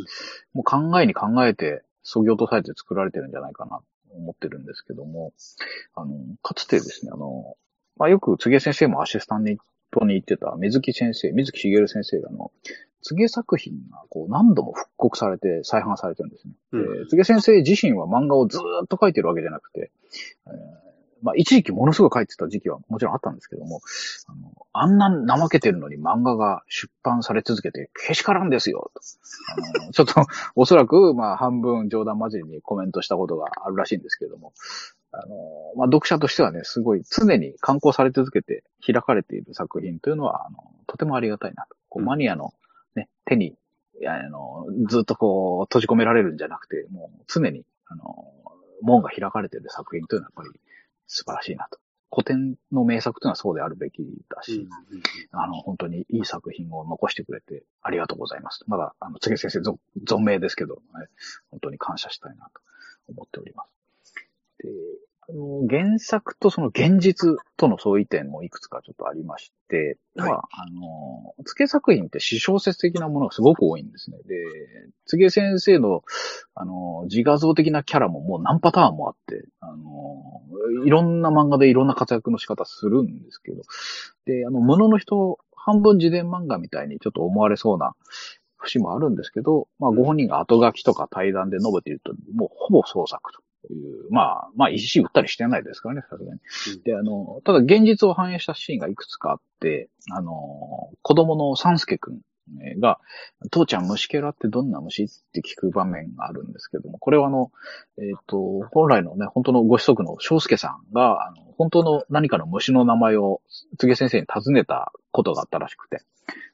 [0.52, 5.32] もう考えに考えて創業とされて作られてるんじゃないかなと思ってるんですけども、
[5.96, 7.56] あの、かつてですね、あの、
[7.96, 9.44] まあ、よく、つげ先生もアシスタン
[9.90, 12.52] トに行ってた水木先生、水木しげる先生が、あの、
[13.02, 16.54] つげ作品がこう何度も復刻されて再販されてるんですね。
[16.72, 19.90] うん、つげ先生自身は漫画をずっと書いてるわけじゃなくて、
[20.46, 20.83] えー
[21.24, 23.80] まあ、一時期ものすごい書いてた時期はもちろんあったんですけども、
[24.28, 29.00] あの、あんな怠けてるのに漫画が出版され続けて、けしからんですよ、と。
[29.80, 34.52] あの、ちょっと、おそらく、まあ、半分冗談交じりにコメントしたことがあるらしいんですけれども、
[35.12, 35.36] あの、
[35.76, 41.76] まあ、読者としてはね、すごい常に刊行され続けて開かれている作品というのは、あの、とてもありがたいなと。
[41.88, 42.52] こうマニアの
[42.96, 43.56] ね、手に、
[44.06, 48.26] あの、ずっとこう、閉じ込められるんじゃなくて、もう常に、あの、
[48.82, 50.60] 門が開かれている作品というのはやっぱり
[51.06, 51.78] 素晴らしいなと。
[52.14, 54.68] 古典の名作というのはそうであるべきだし、
[55.32, 58.62] うん、あの、本当にいい作品を残してくれてありがとうございます。
[58.68, 59.58] まだ、あの、次先生
[60.06, 60.80] 存命ですけど、ね、
[61.50, 62.60] 本当に感謝したいなと
[63.08, 64.14] 思っております。
[64.58, 64.70] で、
[65.28, 70.30] あの原作とその現実との相違点もいくつかちょっとありまして、はい。
[70.30, 74.18] まあ、あの、つけ作品って詩小説的なものがすごく多いんですね。
[74.18, 74.34] で、
[75.06, 76.02] つげ先生の、
[76.54, 80.42] あの、自画像的なキャラももう何パターンもあって、あの、
[80.84, 83.62] いろんな漫画でいろんな活躍の仕方するんですけど、
[84.26, 87.94] で、あの、ものの人、半分自伝漫画みたいにちょっと思われそうな
[88.58, 96.40] 節もあるんですけど、まあ、ご本人が後書きとか対談で述べていると、もうほぼ創作という、まあ、まあ、石打ったりしてないですからね、さすがに。
[96.84, 102.20] で、あの、ただ現実を反映したシーンがいくつかあって、あの、子供のサンスケくん
[102.80, 102.98] が、
[103.50, 107.50] 父ちゃん虫けらってどんな虫って聞く場面があるんですけども、これはあの、
[107.98, 113.40] えっ、と、本来のね、本当のご子息の翔介さんが、あの、本当の何かの虫の名前を、
[113.78, 116.02] つげ先生に尋ねたことがあったらしくて、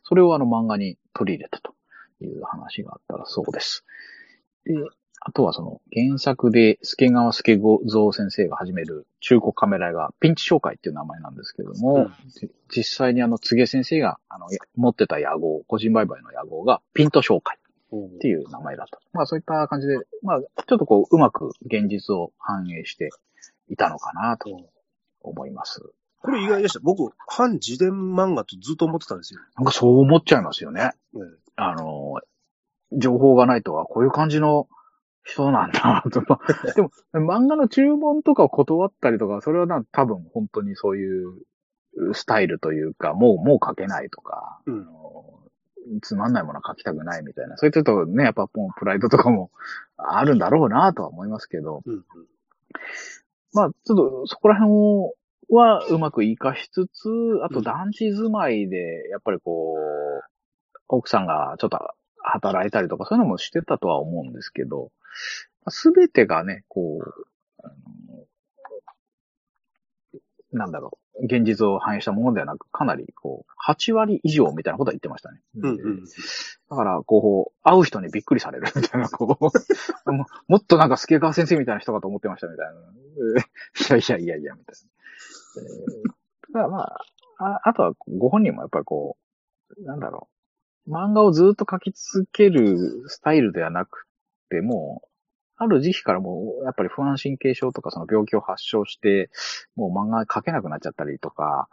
[0.03, 1.75] それをあの漫画に取り入れたと
[2.21, 3.85] いう話があったらそうです。
[4.65, 4.75] で、
[5.23, 17.59] あとはその原作で助川助蔵先生が始める中古カメラ屋がピンチ紹介っていう名前なんですけども、うんじ実際にあの、つげ先生があの、や持ってた野号、個人売買の野号がピント紹介
[17.95, 19.01] っていう名前だった。
[19.13, 23.11] まあそういった感じで、まあちょっとこう、うまく現実を反映して
[23.69, 24.49] いたのかなと
[25.21, 25.83] 思います。
[26.23, 26.81] これ意外でした。
[26.81, 29.41] 僕、反自伝漫画とずっと思ってたんですよ。
[29.57, 30.93] なんかそう思っちゃいますよね。
[31.13, 31.23] ね
[31.57, 32.21] あの、
[32.93, 34.69] 情報がないとはこういう感じの
[35.33, 36.05] 人なんだ
[36.75, 41.35] でも、漫画の注文とかを断ったりとか、それはな多分本当にそういう
[42.13, 44.87] スタイルというか、もう、もう書けないとか、うん。
[46.03, 47.57] つまんないものは書きたくないみたいな。
[47.57, 49.51] そういったとね、やっぱもうプライドとかも
[49.97, 52.05] あるんだろうなとは思いますけど、うんうん。
[53.53, 55.15] まあ、ちょっとそこら辺を、
[55.53, 57.09] はうまく活かしつつ、
[57.43, 60.23] あと団地住まいで、やっぱりこう、
[60.87, 61.79] 奥さんがちょっと
[62.23, 64.91] 働いたりとか、そういうのもしてたとは思うんですけど、
[65.69, 67.27] すべてがね、こう、
[67.63, 67.75] あの
[70.53, 75.41] なんだろう、現実を反映したものではなく、かなりこう、8割以上みたいなことは言ってましたね。
[75.57, 76.05] うんうん
[76.71, 82.73] だから、こう、会う人にびっくりされるみたいな、こう、ももっとなんか助川先生みたいな人かと思ってましたみたいな。
[83.39, 85.63] え ーいやいやいやいや、みたいな。
[85.63, 86.21] えー
[86.53, 87.05] ただまあ、
[87.39, 89.17] ああとはご本人もやっぱりこ
[89.77, 90.40] う、なんだろう、
[90.89, 92.77] 漫画をずっと描き続ける
[93.09, 94.07] スタイルではなく
[94.49, 95.09] て、もう、
[95.57, 99.31] ある時期からもう、やっぱり不安神経症とかその病気を発症して、
[99.77, 101.69] もう漫画描けなくなっちゃったりとか、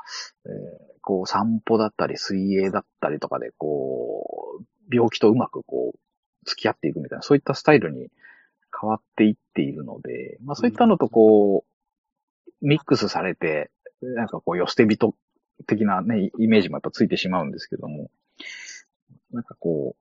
[0.45, 5.99] えーこう散歩だったり水泳だったりとかで、こう、病気とうまくこう、
[6.45, 8.09] 付き合っていくみたいな、そういったスタイルに
[8.77, 15.15] 変わっていっているので、まあそういったのとこう、ミックスされて、なんかこう、寄捨て人
[15.65, 18.11] 的なね、イメージもやっぱついてしまうんですけども、
[19.31, 19.95] なんかこ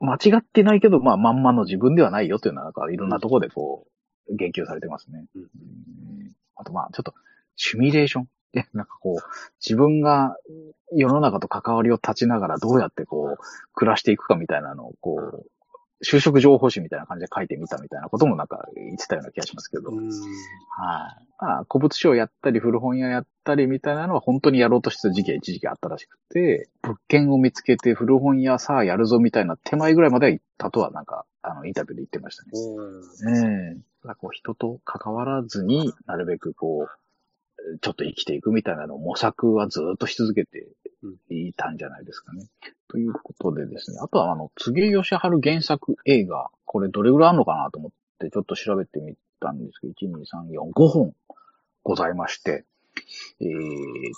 [0.00, 3.86] う、間違ってないけど、まあまんまの自分ではないよというのは、なんかいろんなところでこ
[4.28, 5.24] う、言及されてますね。
[5.34, 7.14] うんうんあとまあ、ちょっと、
[7.56, 8.28] シミュレーション。
[8.52, 9.16] で、 なんかこう、
[9.60, 10.36] 自分が
[10.92, 15.46] 世の中と関わりを立ちながらどうやってこう、暮らしていくかみたいなのを、こう、
[16.02, 19.90] 就職情報誌みたいな感じで書いてみたみたいなこともなんか言ってたような気がしますけど。
[19.90, 20.12] うんはい。
[21.38, 32.50] まあ、古物商やったり、古本屋やったりみたいなのは本当にやろうとしてた時期が一時期あったらしくて、物件を見つけて古本屋さあやるぞみたいな手前ぐらいまでは行ったとはなんか、あの、インタビューで言ってましたね。
[33.74, 40.66] ええただこう人と関わらずになるべくこう、ちょっと生きていくみたいなのを模索はずっとし続けて
[41.30, 42.46] いたんじゃないですかね。
[42.88, 51.12] ということでですね、あとはあの、柘植義春原作映画、これどれぐらいあるのかなと思ってちょっと調べてみたんですけど、1、2、3、4、5本
[51.82, 52.64] ございまして、
[53.40, 53.50] えーっ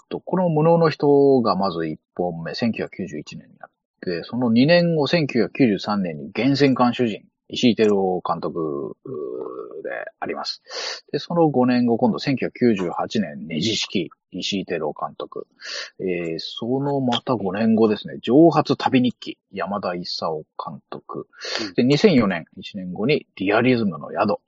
[0.09, 3.71] と、この無能の人がまず1本目、1991年になっ
[4.01, 8.97] て、その2年後、1993年に厳選監主人、石井照夫監督
[9.83, 10.63] であります。
[11.13, 15.47] で、その5年後、今度1998年、ネジ式、石井照夫監督。
[16.01, 21.29] えー、そのまた5年後ですね、上発旅日記、山田勲監督。
[21.77, 24.41] で、2004年、1年後にリアリズムの宿、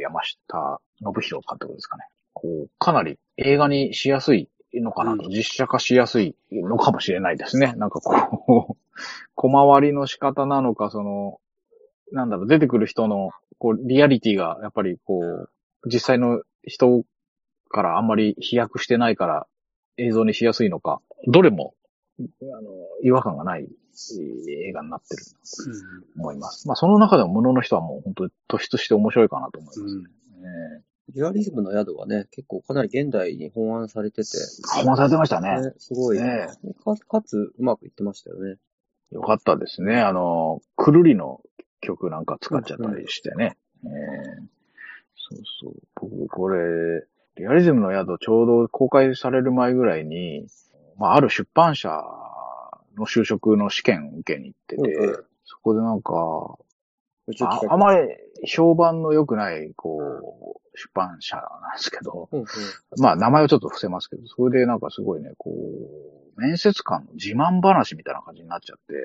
[0.00, 2.04] 山下信弘監督ですかね。
[2.32, 7.74] こう、かなり映画にしやすいのかなと、う実写化しやすいのかもしれないですね。
[7.76, 8.76] なんかこう、
[9.34, 11.38] 小回りの仕方なのか、その、
[12.12, 15.50] なんだろう、出てくる人の、こう、リアリティが、やっぱりこう、
[15.86, 17.02] 実際の人
[17.68, 19.46] からあんまり飛躍してないから、
[19.96, 21.74] 映像にしやすいのか、どれも、
[22.18, 22.70] あの、
[23.02, 25.30] 違和感がないえー映画になってると
[26.18, 26.66] 思います。
[26.66, 30.04] まあ、その中でも、ものの人はもう本当に突出して面白いかなと思いますね。
[31.14, 34.30] リアリズムの宿はね、結構かなり現代に本案されてて、
[34.74, 35.60] 本番されてましたね。
[35.60, 36.48] ね、すごい、ね
[36.82, 38.56] かかつ、うまくいってましたよね。
[39.10, 40.00] よかったですね。
[40.00, 41.40] あの、くるりの
[41.84, 43.56] 曲なんか使っちゃったりしてね。
[43.84, 44.54] えー。
[45.16, 45.74] そうそう。
[45.94, 47.06] 僕、これ、
[47.36, 50.46] リアリズムの宿ちょうど公開される前ぐらいに、
[50.98, 51.88] まあ、ある出版社
[52.96, 55.24] の就職の試験を受けに行ってて、うんうん。
[55.44, 56.12] そこでなんか、
[57.46, 58.08] ああまり
[58.46, 62.46] 評判の良くない、こう、出版社なんですけど、うんうん。
[62.98, 65.50] まあ名前をちょっと伏せますけど、それでなんかすごいね、こ
[66.36, 69.04] う、面接官の自慢話みたいな感じになっちゃって、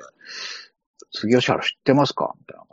[1.12, 2.34] 杉吉原知ってますか？
[2.40, 2.66] みたいな。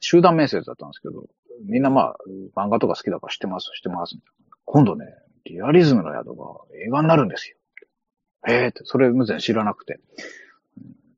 [0.00, 1.24] 集団面接だったんですけど、
[1.66, 2.16] みんなまあ、
[2.56, 4.16] 漫画とか好きだから知ってます、知ってます。
[4.16, 5.06] みたいな今度ね、
[5.44, 6.44] リアリズムの宿が
[6.86, 7.56] 映画になるんですよ。
[8.46, 10.00] ええって、それ無然知らなくて。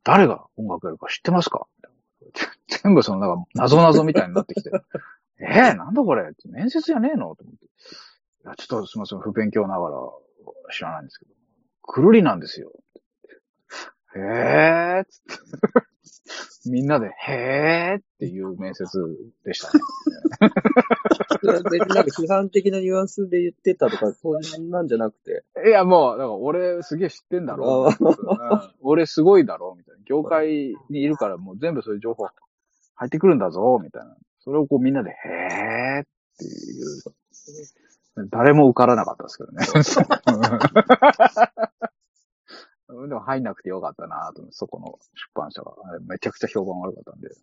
[0.05, 1.67] 誰が音楽やるか知ってますか？
[2.85, 4.71] 全部そのなんか謎々みたいになってきて。
[5.41, 6.31] ええなんだこれ？
[6.47, 7.35] 面接じゃねえの？
[7.35, 7.65] と思って。
[7.65, 7.69] い
[8.45, 9.97] や、ちょっとすみません、不勉強ながら
[10.73, 11.33] 知らないんですけど。
[11.83, 12.73] くるりなんですよ。
[14.15, 15.35] へえーつって。
[16.67, 18.87] みんなで、へーっていう面接
[19.45, 19.81] でしたね。
[21.43, 21.71] なんか
[22.03, 25.45] 批判的なニュアンスで言ってたとか、そんなんじゃなくて。
[25.67, 28.17] いや、もう、だから俺すげえ知ってんだろう、うん
[28.81, 30.01] 俺すごいだろうみたいな。
[30.05, 32.27] 業界にいるからもう全部そういう情報
[32.95, 34.17] 入ってくるんだぞみたいな。
[34.41, 36.07] それをこうみんなで、へーっ
[36.39, 36.53] ていう。
[38.31, 39.67] 誰も受からなかったですけどね。
[42.89, 45.73] でも入んなくてよかったなとそこの出版社が。
[46.07, 47.35] めちゃくちゃ評判悪かったんで、ね、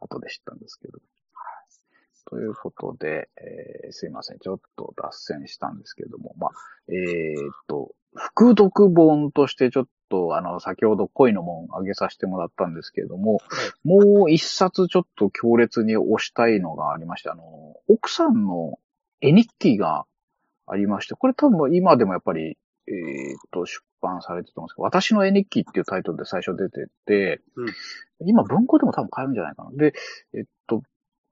[0.00, 0.98] 後で知ったんですけど。
[1.34, 4.38] はい、ということで、えーすいません。
[4.38, 6.50] ちょっと脱線したんですけども、まあ、
[6.88, 13.40] えーっと、副読本としてちょっと、あの、先ほど恋の門上げさせてもらったんですけれども、
[13.84, 17.42] もう一冊ちょっと強烈に推したいのがありまして、あの、
[17.88, 18.78] 奥さんの
[19.20, 20.04] 絵日記が
[20.66, 22.56] ありまして、これ多分今でもやっぱり、
[22.88, 27.68] えーっと、出版されてると思うんですけど、私の絵日記っていうタイトルで最初出てて、うん
[28.24, 29.70] 今文庫でも多分買えるんじゃないかな。
[29.72, 29.94] で、
[30.32, 30.82] えっと、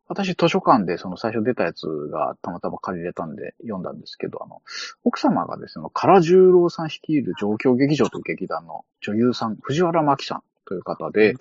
[0.09, 4.61] 私図書館でその最初出たやつがたまたま借りれたんで読んだんですけど、あの、
[5.05, 11.35] 奥様がですね、唐十郎さん率いる状況劇場という劇団の女優さん、藤原真紀さんという方で、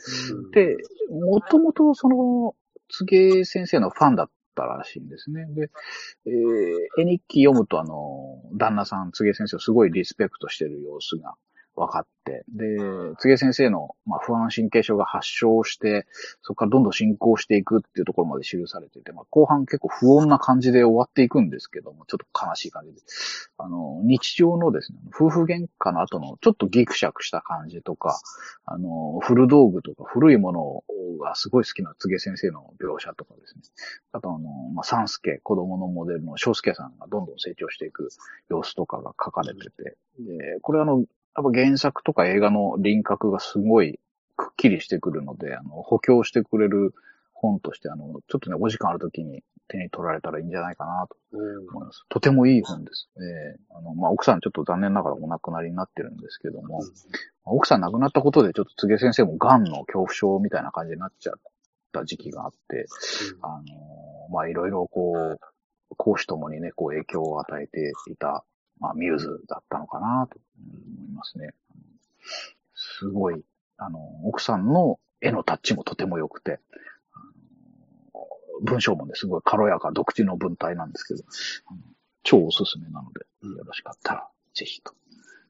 [0.54, 0.78] で、
[1.10, 2.56] もともとその、
[2.90, 4.30] つげ先生のファンだっ
[4.60, 5.46] たらしいんですね。
[5.54, 5.72] で、
[6.26, 11.36] えー絵日記読むとあの、旦那さん、つげ先生をすごいリスペクトしてる様子が
[11.80, 12.78] 分かって、で、
[13.20, 16.06] つげ先生の、まあ、不安神経症が発症して、
[16.42, 23.00] そこからどんどん進行していくっていうところまで記されてて、まあ、後半結構不穏な感じで終わっていくんですけども、ちょっと悲しい感じで。
[23.58, 28.20] あの、日常のですね、夫婦喧嘩の後のちょっとギクシャクした感じとか、
[28.66, 30.84] あの、古道具とか古いもの
[31.24, 33.62] がすごい好きな柘植先生の描写とかですね。
[34.12, 38.10] あとあの、まあ、三助、子供のモデルの翔介さんがどんどん成長していく
[38.50, 41.06] 様子とかが書かれてて、で、これあの、
[41.42, 44.00] やっぱ原作とか映画の輪郭がすごい
[44.36, 46.94] くっきりしてくるので、あの、補強してくれる
[47.34, 52.04] 本として、あの、ちょっとね、お時間あるときに手に取られたらいいんじゃないかなとうん思います。
[52.10, 53.10] とてもいい本です。
[53.18, 56.82] えーあの、まあ、奥さんちょっと残念ながらお亡くなりになってるんですけども、
[57.46, 61.34] 奥さん亡くなったことでちょっと柘植先生も癌の恐怖症みたいな感じになっちゃっ
[61.94, 62.88] た時期があって、
[63.42, 65.40] あのーまあ、いろいろこう、
[65.98, 68.44] 講師ともにね、こう影響を与えていた、
[68.80, 70.40] まあ、ミューズだったのかなと
[70.98, 71.54] 思いますね。
[72.76, 73.44] すごい、
[73.78, 76.60] あの、奥さんの絵のタッチもとても良くて、
[78.62, 81.24] 文章もね、すごい軽やか、独自の文体なんですけど、
[82.24, 83.22] 超おすすめなので、
[83.58, 84.94] よろしかったら、ぜひと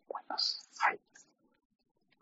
[0.10, 0.70] 思います。
[0.78, 1.00] はい。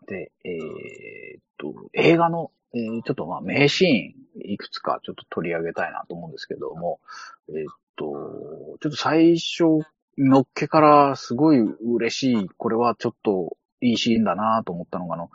[0.06, 7.00] で、えーっと、映画の、えーちょっとまあ名シーンいくつかちょっと取り上げたいなと思うんですけども、
[7.48, 9.86] えーっと、ちょっと最初、
[10.18, 15.30] のっけからすごい嬉しい、これはちょっといいシーンだなと思ったのが、あの、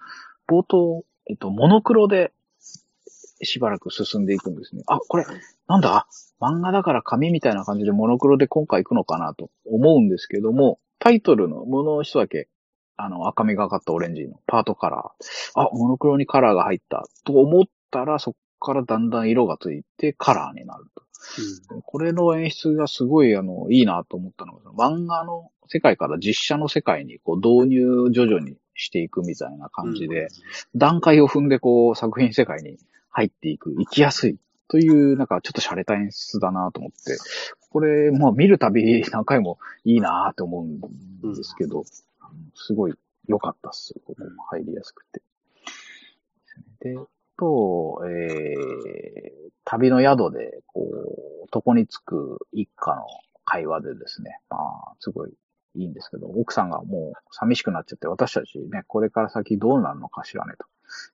[0.48, 2.34] 冒頭、えっと、モノクロで
[3.42, 4.84] しばらく進んでいくんですね。
[4.88, 5.26] あ、これ、
[5.68, 6.08] なんだ？
[6.42, 12.50] 漫画だから紙みたいな感じでモノクロで今回行くのかなと思うんですけども、タイトルのもの一だけ、
[12.98, 15.60] あの、赤みがかったオレンジのパートカラー。
[15.60, 21.03] あ、モノクロにカラーが入ったと思ったら、そこからだんだん色がついてカラーになると。
[21.86, 30.28] これの演出がすごい、あの、いいなと思ったのが、漫画の世界から実写の世界にこう導入徐々にしていくみたいな感じで、
[30.76, 32.78] 段階を踏んでこう作品世界に
[33.10, 37.18] 入っていく、行きやすいという、なんかちょっと洒落た演出だなと思って、
[37.70, 41.84] これ、もう見るたび何回もいいなと思うんですけど、
[42.56, 42.94] すごい
[43.28, 43.94] 良かったっす。
[44.06, 45.22] ここも入りやすくて。
[46.82, 46.98] で、
[47.38, 53.06] と、えー、旅の宿で、こう、床につく一家の
[53.46, 55.34] 会話でですね、まあ、すごい
[55.76, 60.66] いいんですけど、奥さんがもう寂しくなっちゃって、私たちね、これから先どうなるのかしらねと。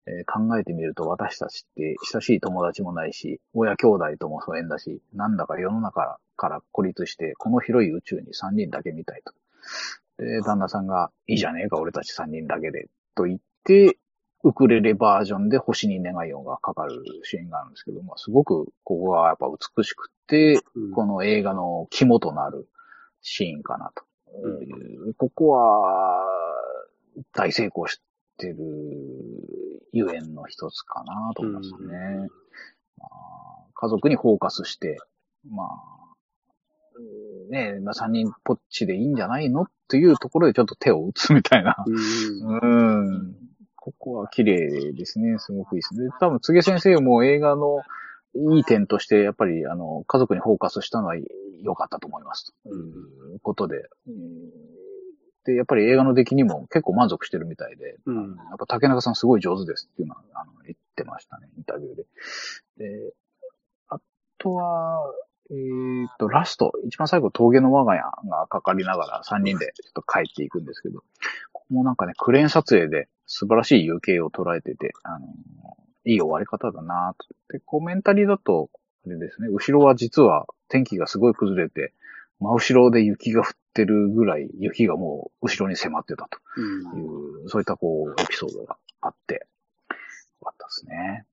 [0.08, 9.34] えー考えてみると私たちって親しい友達もないし、親兄弟とも疎遠だし、なんだか世の中から孤立して、この広い宇宙に3人だけ見たいと。
[10.24, 13.97] で、旦那さんが、いいじゃねえか、俺たち3人だけで、と言って、
[14.44, 22.68] ウクレレバージョンで星に願いをがかかるシーンがあるんですけど、まあ、すごくここはやっぱ美しくて、うんこの映画の肝となる
[23.22, 24.04] シーンかなと。
[25.18, 26.24] ここは、
[27.34, 28.00] 大成功し
[28.38, 28.58] てる
[29.92, 32.30] ゆえんの一つかなと思いますね。
[32.98, 33.40] まあ
[33.74, 34.98] 家族にフォーカスして、
[35.50, 35.68] まあ、
[36.98, 41.76] うんねえ、まあ、三人ぽっちでいいんじゃないのっていうところでちょっと手を打つみたいな。
[41.88, 43.36] うんうん。
[43.92, 45.38] ここは綺麗ですね。
[45.40, 46.10] すごくいいですね。
[46.20, 47.82] 多分、柘植先生も映画の
[48.54, 51.16] いい点として、やっぱり、あの、家族にフォーカスしたのは
[51.62, 52.54] 良かったと思います。
[52.64, 52.72] とい
[53.36, 53.78] うことで。
[54.08, 54.20] うん
[55.46, 62.04] で、やっぱり映画の出来にも結構満足してるみたいで、うんやっぱ竹中さんすごい上手ですっていうのは、あの、言ってましたね、インタビューで。
[62.78, 63.14] で、
[63.88, 64.00] あ
[64.38, 65.00] とは、
[65.50, 71.00] えーっと、ラスト、一番最後、峠の我が家がかかりながら3人でちょっと帰っていくんですけど、
[71.52, 75.28] ここもなんかね、クレーン撮影で素晴らしい夕景を捉えてて、あの、
[76.04, 77.28] いい終わり方だなと。
[77.54, 78.72] で、コメンタリーだと、
[79.06, 81.94] あれですね、後ろは実は天気がすごい崩れて、
[82.40, 86.40] 真後ろで雪が降ってるぐらい雪がもう後ろに迫ってたと。
[86.58, 89.40] うんいう、そういったこう、エピソードがあって、よ
[90.46, 91.26] かったですね。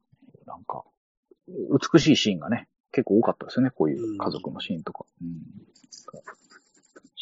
[0.47, 0.85] なんか、
[1.49, 5.07] 美しいシーンがね、結構多かったですよね、こういう家族のシーンとか。
[5.23, 5.41] うん。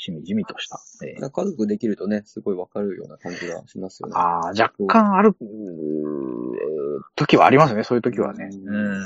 [0.05, 0.79] しみじみとした。
[1.05, 4.15] えー家族できるとね、すごいわかるような感じがしますよね。
[4.17, 5.35] ああ、若干ある、
[7.17, 8.51] 時はありますね、そういう時はね。
[8.53, 8.65] ううん
[8.97, 9.01] ん。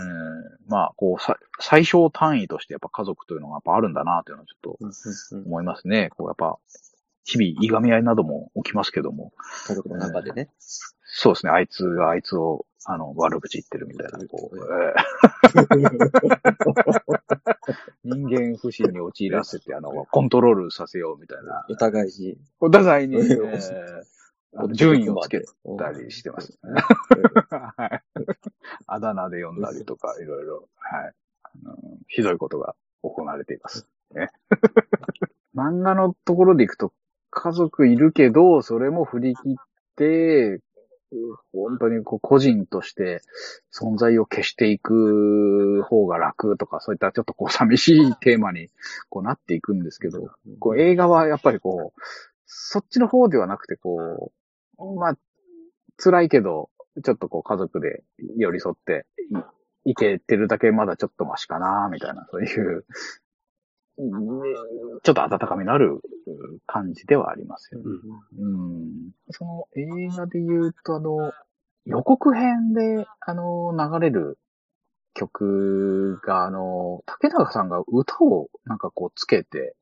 [0.66, 4.60] まあ、こう、さ最小単位としてやっぱ家族というのがやっぱあるんだなというのはちょっ
[5.40, 6.10] と思いますね。
[6.16, 6.58] こう、やっぱ、
[7.24, 9.32] 日々、いがみ合いなども起きますけども、
[9.66, 10.50] 家族の中でね。
[10.58, 11.52] そうですね。
[11.52, 14.58] あいつがあいつを、あの、悪口言ってるみたいな、こう、
[18.26, 21.64] 人間不信に陥らせて、あの、コントロールさせようみたいな。
[21.70, 22.36] お互いに。
[22.60, 25.42] お互いに、えうんー順位をつけ
[25.78, 26.58] たりしてます。
[26.62, 28.02] うんはい。
[28.86, 31.14] あだ名で呼んだりとか、いろいろ、はい。
[31.44, 31.76] あの
[32.08, 33.86] ひどいことが行われています。
[34.14, 34.30] ね、
[35.54, 36.92] 漫画のところでいくと、
[37.30, 39.54] 家族いるけど、それも振り切っ
[39.96, 40.60] て、
[41.52, 43.22] 本当にこう個人として
[43.72, 48.68] 存在を消していく方が楽とか、そういったちょっとこう寂しいテーマに
[49.08, 52.00] こうなっていくんですけど、こう映画はやっぱりこう、
[52.46, 54.32] そっちの方ではなくてこ
[54.78, 55.18] う、まあ、
[55.96, 56.70] 辛いけど、
[57.02, 58.02] ちょっとこう家族で
[58.36, 59.06] 寄り添って
[59.84, 62.84] いいけてるだけまだちょっとマシかな、みたいな、そういう、うん
[65.02, 66.00] ちょっと温かみのある
[66.66, 67.84] 感じではありますよね。
[68.38, 69.10] うん。
[69.30, 71.32] その映画で言うと、あの、
[71.84, 74.38] 予告編で、あの、流れる
[75.14, 79.74] 曲が、あの、竹中さんが歌をなんかこうつけて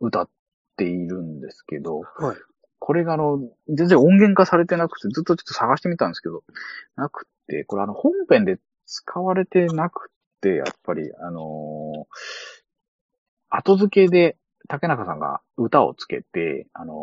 [0.00, 0.28] 歌っ
[0.76, 2.36] ているんですけど、はい。
[2.78, 6.42] これがあの、全然音源化されてなくて、ずっとちょっと探してみたんですけど、
[6.96, 12.59] なくて、これあの、本編で使われてなくて、やっぱり、あのー
[13.50, 14.36] 後付けで
[14.68, 16.94] 竹中さんが歌をつけて、あの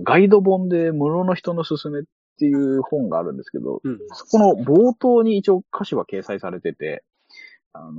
[0.00, 2.02] ーガイド本で室の人のすすめっ
[2.38, 3.98] ていう本があるんですけど、うん。
[4.12, 7.02] そこの冒頭に一応歌詞は掲載されてて、
[7.72, 7.94] あのー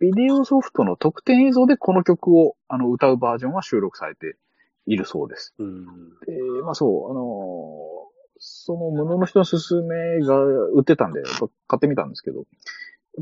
[0.00, 4.36] ビデオソフトの特典映像でこの曲をあの歌うバージョンは収録されて
[4.86, 5.54] いるそうです。
[5.58, 5.84] うん。
[6.26, 6.32] で、
[6.64, 8.08] まあそう、あのー
[8.38, 11.20] そのものの人のすすめが売ってたんで、
[11.66, 12.44] 買ってみたんですけど、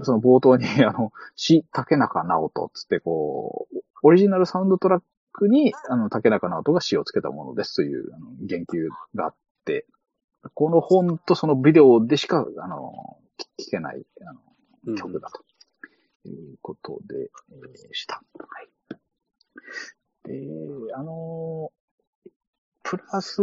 [0.02, 9.34] その冒頭に、 あの、詩、竹中直人つって、こう、オリジナルサウンドトラックに、あの、竹中直人が詩をつけたものですという、あの、言及があっ
[9.64, 9.86] て、
[10.54, 13.18] この本とそのビデオでしか、あの、
[13.58, 14.32] 聞けない、あ
[14.92, 15.44] の、曲だと
[16.28, 18.22] いうことで、えーした。
[18.38, 18.68] はい。
[20.24, 21.70] で、あの
[22.82, 23.42] プラス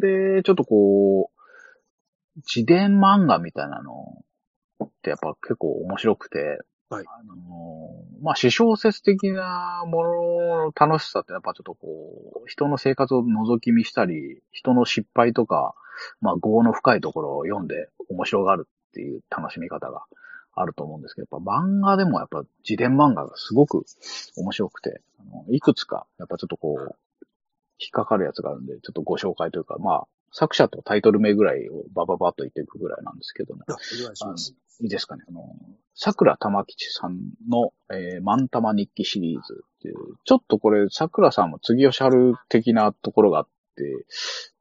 [0.00, 1.34] で、ちょっとこう、
[2.36, 4.24] 自伝漫画みたいなの
[4.82, 6.58] ってやっぱ結構面白くて、
[6.90, 7.04] はい。
[7.06, 7.34] あの
[8.22, 10.12] まあ、私小説的なもの
[10.66, 15.74] の楽しさってやっぱちょっとこう、人の生活を覗き見したり、人の失敗とか、
[16.20, 20.04] まあ、業の深いところを読んで面白がるっていう楽しみ方が
[20.54, 23.84] あると思うんですけど、やっぱ漫画でもやっぱ自伝漫画がすごく
[24.36, 26.96] 面白くて、あのいくつかやっぱちょっとこう、
[27.78, 34.54] 引っかかるやつがあるんで、ちょっとご紹介というか、まあ、作者とタイトル名ぐらいをバババッと言っていくぐらいなんですけども、あお願いします。
[34.80, 35.22] いいですかね。
[35.28, 35.42] あの、
[35.94, 37.18] 桜玉吉さん
[37.48, 39.94] の、えー、マンタマ日記シリーズっていう、
[40.24, 44.04] ちょっとこれ、桜さんも次吉春的なところがあって、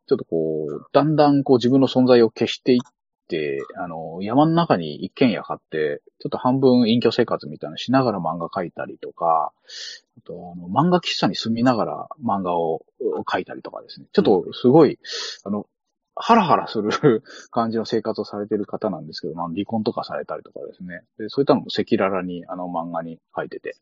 [0.08, 2.80] ちょっとこう、だんだんこう自分の存在を消していっ
[3.28, 9.52] て、あの、山の中に一軒家買って、ちょっと半分隠居生活みたいなしながら漫画描いたりとか、
[10.18, 12.86] あと、あの、漫画喫茶に住みながら漫画を
[13.26, 14.08] 描いたりとかですね。
[14.12, 15.00] ちょっとすごい、
[15.46, 15.66] あの、
[16.16, 16.92] ハラハラする
[17.52, 21.04] 感じの生活をされてる方なんですけど、まあ、離婚とかされたりとかですね。
[21.18, 23.76] でそういったのも赤裸々にあの漫画に書いてて、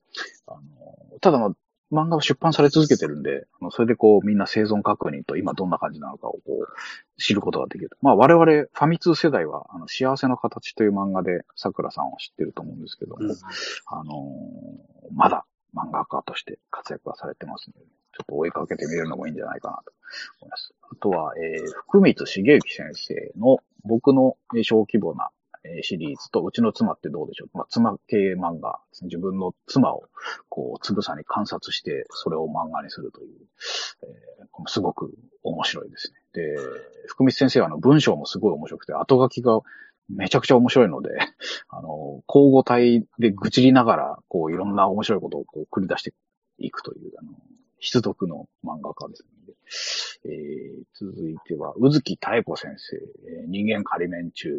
[0.47, 1.49] あのただまあ
[1.91, 7.89] 漫画は出版され続けてるんで、あのそれでこうみんな生存確認と今どんな感じなのかをこう知ることができる。
[8.01, 13.31] まあ我々ファミ通世代はあの幸せの形という漫画で桜さんを知ってると思うんですけども、うん
[13.87, 14.13] あの
[15.13, 19.91] まだ漫画家として活躍はされてますので、ちょっと追いかけてみるのもいいんじゃないかなと
[20.41, 20.73] 思います。
[20.81, 25.29] あとは、えー、福光茂之先生の僕の小規模な
[25.83, 27.57] シリーズと、うちの妻ってどうでしょう？
[27.57, 29.05] まあ、妻系漫画ね。
[29.07, 30.03] 自分の妻を、
[30.49, 33.29] こう、つぶさに観察して、それを漫画にするという、
[34.03, 35.11] えーすごく
[35.43, 36.19] 面白いですね。
[36.33, 36.55] で、
[37.07, 39.61] 福光先生はあの文章もすごい面白くて、後書きが
[40.09, 41.09] めちゃくちゃ面白いので、
[41.69, 46.13] あの、交互体で愚痴りながら、こう、いろんな面白いことをこう繰り出して
[46.59, 47.31] いくという、あの、
[47.81, 49.25] 必読の漫画家です
[50.23, 54.49] ので、えー続いては、宇月妙子先生、えー人間仮面中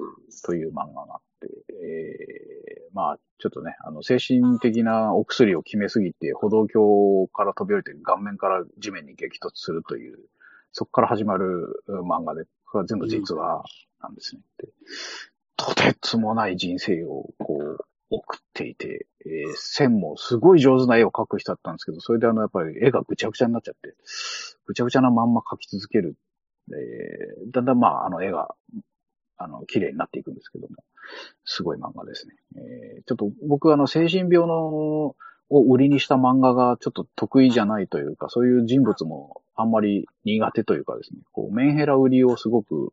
[0.44, 10.18] という漫画があって、えーまあ、ちょっとね、あの、精神的なお薬を決めすぎて、歩道橋から飛び降りて顔面から地面に激突するという、
[10.72, 13.64] そこから始まる漫画で、これは全部実話
[14.02, 14.42] なんですね。
[14.58, 14.68] で
[15.56, 23.94] とてつもない人生をこう、送っていて、えー線もすごい上手な絵を描く人だったんですけど、それであの、やっぱり絵がぐちゃぐちゃになっちゃって、
[24.66, 26.16] ぐちゃぐちゃなまんま描き続ける。
[26.70, 28.54] えーだんだんまあ、あの絵が、
[29.38, 30.74] あの、綺麗になっていくんですけども、
[31.44, 32.34] すごい漫画ですね。
[32.56, 35.16] えーちょっと僕あの、精神病の、
[35.54, 42.92] を売りにした漫画がちょっと得意じゃないというか、そういう人物もあんまり苦手というかですね、こう、メンヘラ売りをすごく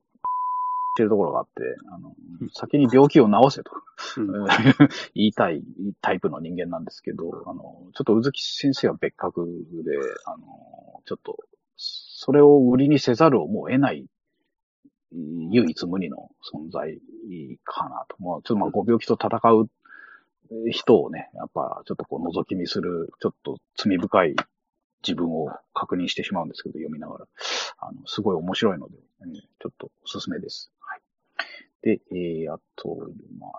[0.99, 2.13] してるところがあって、あの、
[2.51, 3.71] 先に病気を治せと。
[4.17, 4.47] うん
[5.15, 5.63] 言いたい
[6.01, 9.45] タイプの人間なんですけど、あの、ちょっと宇月先生は別格
[9.83, 11.37] で、あの、ちょっと、
[11.77, 14.05] それを売りにせざるをもう得ない、
[15.11, 16.99] 唯一無二の存在
[17.63, 18.17] かなと。
[18.19, 19.69] まあ、ちょっとまあ、ご病気と戦う
[20.69, 24.35] 人をね、やっぱちょっとこう覗き見する、ちょっと罪深い
[25.07, 27.25] 自分を確認してしまうんですけど、読みながら。
[27.79, 28.97] あの、すごい面白いので、
[29.59, 30.71] ちょっとおすすめです。
[30.79, 31.01] はい。
[31.81, 32.97] で、えー、あと、
[33.39, 33.51] まあ、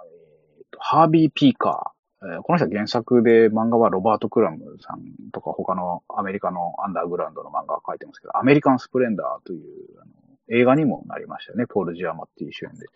[0.58, 2.26] えーと、ハービー・ピーカー。
[2.26, 9.62] えーこの人は原作で漫画はロバート・クラムさんとか他のアメリカのアンダーグラウンドの漫画を描いてますけど、アメリカン・スプレンダーという
[10.02, 10.12] あの
[10.50, 11.64] 映画にもなりましたよね。
[11.66, 12.86] ポール・ジアマっていう主演で。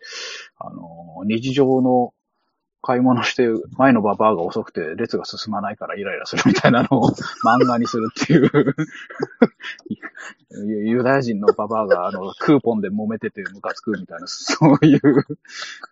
[0.59, 2.13] あの、日常の
[2.85, 7.09] 買い物して、前のババアが遅くて列が進まないからイライラするみたいなのを
[7.43, 8.75] 漫画にするっていう。
[10.87, 15.01] ユダヤ人のババアがあの、クーポンで揉めててムカつくみたいな、 そういう、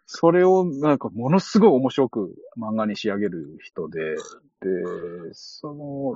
[0.05, 4.19] それをなんかものすごい面白く漫画に仕上げる人で、で、
[5.33, 6.15] その、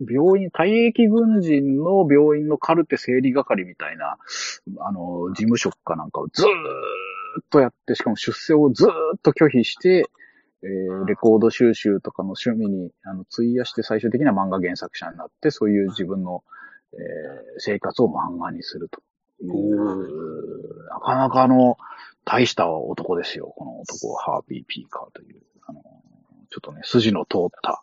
[0.00, 4.16] 病院、退役軍人の病院のカルテ整理係みたいな、
[4.80, 6.48] あの、事務職かなんかをずーっ
[7.50, 10.04] とやって、しかも出世をずーっと拒否して、
[10.62, 16.42] えーレコード収集とかの趣味にあの費やして最終的には漫画原作者になって、そういう自分の、
[16.92, 16.98] えー
[17.58, 19.00] 生活を漫画にすると
[19.42, 21.76] いう、なかなかあの、
[22.24, 25.82] 大した男ですよ、この男は、ハービー・ピーカーという、あの、
[26.50, 27.82] ちょっとね、筋の通った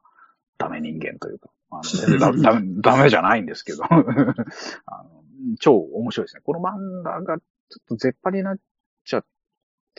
[0.57, 5.17] ダメ人間というか、あのダ ダメダメじゃないんですけど、 あの
[5.59, 6.41] 超面白いですね。
[6.43, 7.43] この漫画がちょ
[7.83, 8.57] っと絶版になっ
[9.03, 9.27] ちゃって、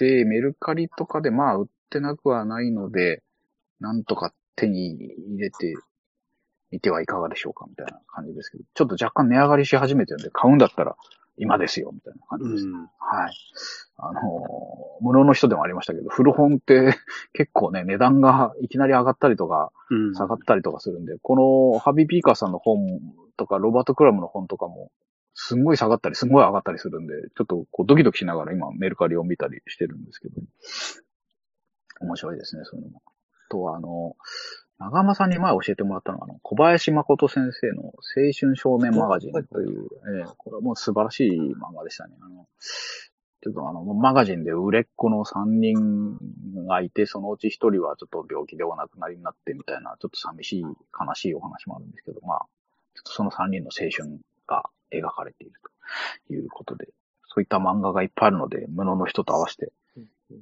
[0.04, 3.22] メルカリとかでまあ売ってなくはないので、
[3.80, 5.74] なんとか手に入れて
[6.70, 10.96] みてはいかがでしょうかみたいな感じですけど、ちょっと若干値上がりし始めてるんで、買うんだったら
[11.38, 12.64] 今ですよ、みたいな感じです。
[12.66, 12.74] うん。
[12.74, 12.88] はい。
[13.96, 16.94] あのー、無料の人でもありましたけど、古本って
[17.32, 20.14] 結構ね、値段がいきなり上がったりとか、うん。
[20.14, 23.00] 下がったりとかするんで、このハビーピーカーさんの本
[23.36, 24.90] とか、ロバート・クラムの本とかも、
[25.40, 30.34] すんごい下がったり、すんごい上がったりするんで、ちょっとこうドキドキしながら今メルカリを見たりしてるんですけど、
[32.00, 33.02] 面白いですね、そういうのも。
[33.06, 34.16] あとは、あの、
[34.80, 37.92] 長間さんに前教えてもらったのが、あの、小林誠先生の青
[38.38, 39.86] 春少年マガジンという、
[40.18, 42.16] ええこれはもう素晴らしい漫画でしたね。
[42.20, 42.48] あの、
[43.40, 46.18] ちょっとあの、マガジンで売れっ子の3人
[46.66, 52.38] がいて、そのうち1人はちょっと病気でお亡くなりになってみたいな、ちょっと寂しい、悲しいお話もあるんですけど、まあ、
[52.96, 54.18] ちょっとその3人の青春
[54.48, 55.54] が描かれている
[56.26, 56.88] ということで、
[57.26, 59.72] そういった漫画がいっぱいあるので、無能の人と合わせて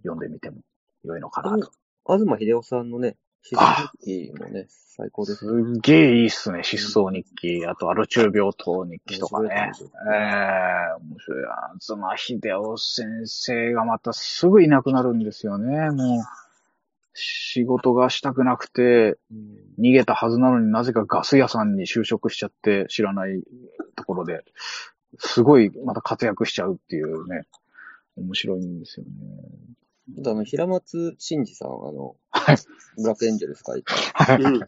[0.03, 0.59] 読んでみても
[1.05, 1.71] 良いのかなと。
[2.07, 5.79] 東秀夫さんのね、失踪日記もね、最高ですすね。
[5.79, 6.65] っげえいいっすね。
[6.65, 7.65] 失踪日記。
[7.67, 9.49] あと、アルチュー病棟日記とかね。
[9.51, 11.45] ええ面白い。
[11.81, 15.91] 東秀夫先生がまたすぐいなくなるんですよね。
[15.91, 16.19] もう、
[17.19, 23.43] 仕事がしたくなくて、うん逃げたはずなのになぜかガス屋さんに就職しちゃって知らない
[23.95, 24.43] ところで、
[25.19, 27.43] すごいまた活躍しちゃうっていうね、
[28.17, 29.11] 面白いんですよね。
[30.19, 32.57] あとあの、平松真二さん、あの、はい
[32.97, 34.35] ブラックエンジェルス書いた。
[34.35, 34.61] うん。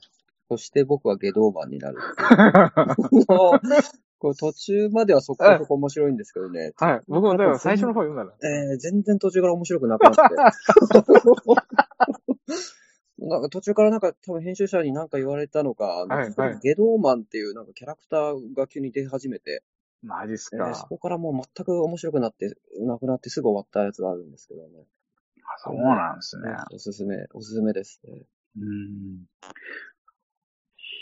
[0.51, 1.99] そして僕はゲドーマンになる。
[4.18, 6.72] これ途中まではそこそこ面白いんですけどね。
[6.76, 7.01] はい。
[7.07, 8.32] 僕もだから最初の方読んだら。
[8.42, 10.20] えー、全然途中から面白くなくなって。
[13.18, 19.62] なんか途中からなんか多分編集者に何か言われたのか、はいはいゲドーマンっていうなんかキャラクターが急に出始めて、
[20.03, 20.88] マジっすえーそか。
[20.88, 24.86] こからもう全く面白くなって、なくなってすぐ終わったやつがあるんですけどね。
[25.59, 26.51] そうなんですね。
[26.72, 28.22] おすすめ、おすすめですね。
[28.57, 29.26] うん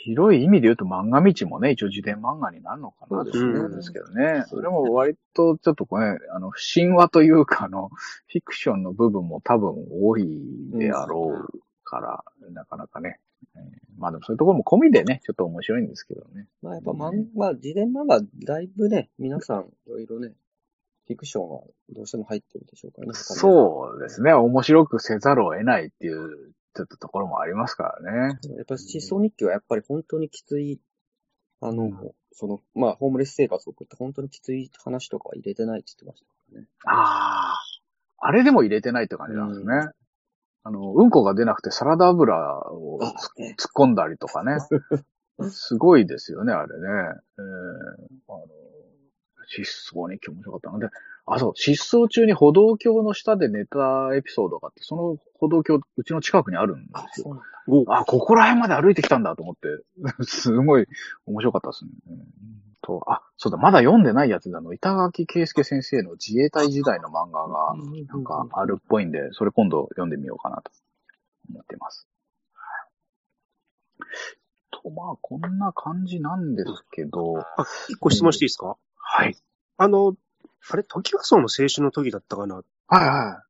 [0.07, 4.45] 広い意味で言うと漫画道もね、一応自伝漫画になるのかなと思うんですけどね。
[4.49, 7.89] それも割とちょっとこれ、あの、神話というか、あの、
[8.31, 13.19] フィクションの部分も多分多いであろうから、なかなかね。
[13.55, 16.49] えーまあでもそういうところも込みでね、ちょっと面白いんですけどね。
[16.63, 20.35] まあやっぱ漫画、自伝漫画、だいぶね、皆さんいろいろね、
[21.07, 23.15] フィクションはどうしても入ってるでしょうからね。
[23.15, 24.33] そうですね。
[24.33, 28.39] 面白くせざるを得ないっていう、ちょっとところもありますからね。
[28.57, 30.81] やっぱり失踪日記はやっぱり本当にきつい、
[31.61, 36.69] あの、うんその、まあ、ホームレス生活を送って本当にきつい話とかは入れてないって言ってましたからね。
[36.85, 37.59] ああ。
[38.19, 39.91] あれでも入れてないって感じなんですね。
[40.63, 42.37] あの、うんこが出なくてサラダ油
[42.73, 44.59] を突っ込んだりとかね。
[45.51, 46.89] すごいですよね、あれね。
[47.39, 48.47] えー、あの、
[49.47, 50.89] 失踪に気持ちよかったので、
[51.27, 57.25] あ、そう、失踪中に歩道橋の下で寝たエピソードがあって、その歩道橋、うちの近くにあるんですよ。
[57.25, 57.47] そうなんだ。
[57.69, 59.69] おあ、ここら辺まで歩いてきたんだと思って、
[60.25, 60.87] すごい
[61.27, 61.91] 面白かったですね。
[62.09, 62.19] うん
[62.83, 67.73] と、あ、そうだ、まだ読んでないやつで、あの、板垣圭介先生の自衛隊時代の漫画が、
[68.07, 70.71] なんかあるっぽいんで、それ今度読んでみようかなと
[71.51, 72.07] 思ってます。
[74.71, 78.77] と、まあ、こんな感じなんですけど、あ、一個質問していいですか？
[78.97, 79.37] はい。
[79.79, 80.15] あの、
[80.69, 82.57] あれ、時はそうの青春の時だったかな？
[82.57, 83.43] はいはい。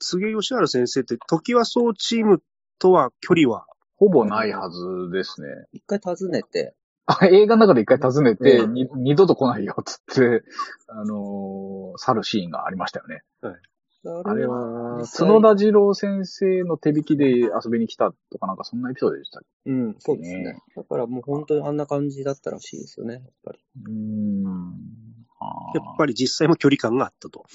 [0.00, 2.42] 杉江義治先生って、時はそうチーム
[2.78, 5.48] とは距離は、ほぼないはずですね。
[5.72, 6.74] 一回訪ねて、
[7.06, 10.42] あ映画の中で一回訪ねて、うん度と来ないよ、つって、
[10.88, 13.22] あのー去るシーンがありましたよね。
[13.42, 20.58] あれは、角田二郎先生の手引きで遊びに来たとかなんかそんなエピソードでしたっうん、そうですねね。
[20.74, 23.58] だからもう本当にあんな感じだったらしいですよね、やっぱり。
[23.58, 24.74] けうーん。
[25.74, 27.46] やっぱり実際も距離感があったと。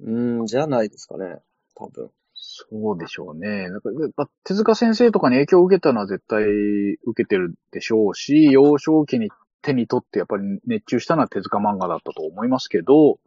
[0.00, 1.40] うん、じゃないですかね、
[1.74, 2.10] 多分。
[2.34, 3.70] そうでしょうね。
[3.70, 9.30] だからやっぱ手塚先生とかに影響を受けたのは絶対受けてるでしょうし、幼少期に
[9.62, 13.18] 手に取ってやっぱり熱中したのは手塚漫画だったと思いますけど、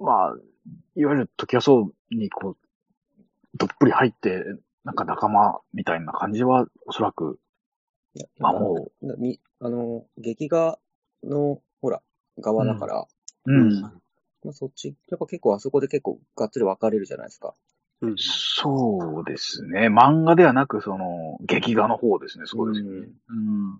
[0.00, 0.36] まあ、
[0.96, 2.56] いわゆる時はそうにこう、
[3.58, 4.44] どっぷり入って、
[4.84, 7.38] なんか仲間みたいな感じはおそらく、
[8.38, 10.78] まあもなみ、あの、劇画
[11.22, 11.60] の、
[12.38, 13.06] 側だから、
[13.46, 13.80] う、うん。
[13.80, 13.90] ま
[14.50, 17.54] あ、そっち、やっぱ結構あそこで結構がっつり分かれるじゃないですか。
[18.00, 18.14] うん。
[18.18, 19.88] そうですね。
[19.88, 22.44] 漫画ではなく、その、劇画の方ですね。
[22.46, 23.08] そうですよね。
[23.28, 23.78] うん。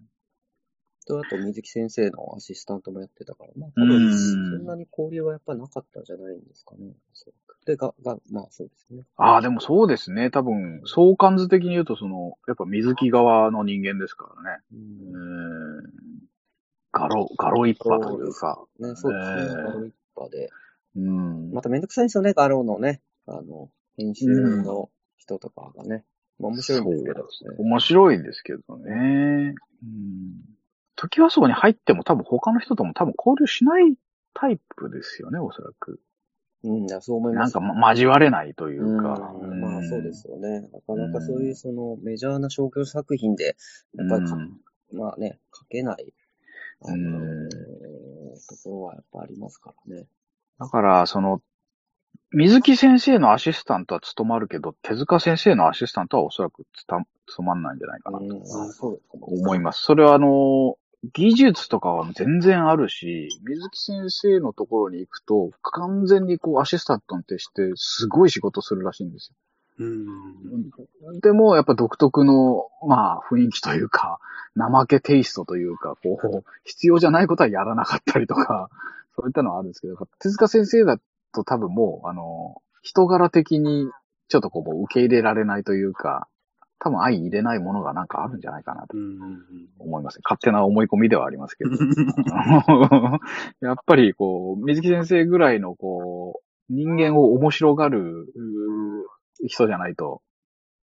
[1.06, 6.92] と、あと水木先生のアシスタントもやってたから、まあ、そんなに交流はやっぱなかったんじゃないんですかね。
[7.66, 9.04] で、が、が、まあそうですね。
[9.16, 10.30] ああ、でもそうですね。
[10.30, 14.58] 多分、相関図的に言うと、その、やっぱ水木側の人間ですからね。
[14.72, 14.76] う。
[14.76, 15.82] うんん。
[16.92, 18.64] ガロ、ガロ一派というか。
[18.78, 19.42] ね、そうですね。
[19.42, 20.50] えーガロ一派で。
[20.96, 21.52] うん。
[21.52, 23.00] まためんどくさいんですよね、ガロのね。
[23.26, 26.04] あの、編集の人とかがね。
[26.38, 27.56] まあ面白いんですけど、ね。
[27.58, 29.54] 面白いですけどね。
[29.82, 30.42] うん。
[30.96, 33.94] 時はそうに入っても多分他の人とも多分交流しない
[34.34, 36.00] タイプですよね、おそらく。
[36.64, 37.54] うん、いやそう思います。
[37.54, 39.34] なんか、ま、交われないというか。
[39.40, 40.60] うんまあそうですよね。
[40.60, 43.56] なかなかそういうそのメジャーな商業作品で、
[43.94, 44.60] やっぱりか、うん
[44.92, 46.12] まあね、書けない、
[46.84, 47.48] うん
[48.46, 50.06] ところはやっぱありますからね。
[50.58, 51.40] だから、その、
[52.30, 59.82] 水木先生のアシスタントは務まるけど、手塚先生のアシスタントはおそらくつた務まんないんじゃないかなと思います。
[59.82, 60.76] それはあの、
[61.12, 69.36] 技術とかは全然あるし、水木先生のところに行くと、完全にこうアシスタントとしてすごい仕事するらしいんですよ。
[69.78, 71.20] うん。
[71.20, 74.18] でも、やっぱ独特の、まあ、雰囲気というか、
[74.56, 78.68] 怠けテイストというか、こう、必要じゃないことはやらなかったりとか、
[79.16, 80.98] そういったのはあるんですけど、手塚先生だ
[81.32, 83.90] と多分もう、あの、人柄的に、
[84.28, 86.28] ちょっとこう、受け入れられないというか、
[86.78, 88.96] 多分相入れないものがなんかあるんじゃないかなと
[89.78, 90.18] 思います。
[90.24, 91.70] 勝手な思い込みではありますけど。
[93.64, 98.26] やっぱりこう、水木先生ぐらいのこう、人間を面白がる
[99.44, 100.22] 人じゃないと、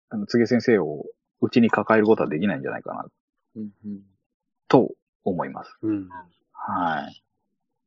[0.09, 1.05] あの、つげ先生を
[1.41, 3.05] うちに抱えることはできないんじゃないかな、
[3.55, 4.01] うんうん
[4.67, 4.91] と
[5.23, 5.77] 思います。
[5.83, 6.09] うん。
[6.51, 7.23] はい。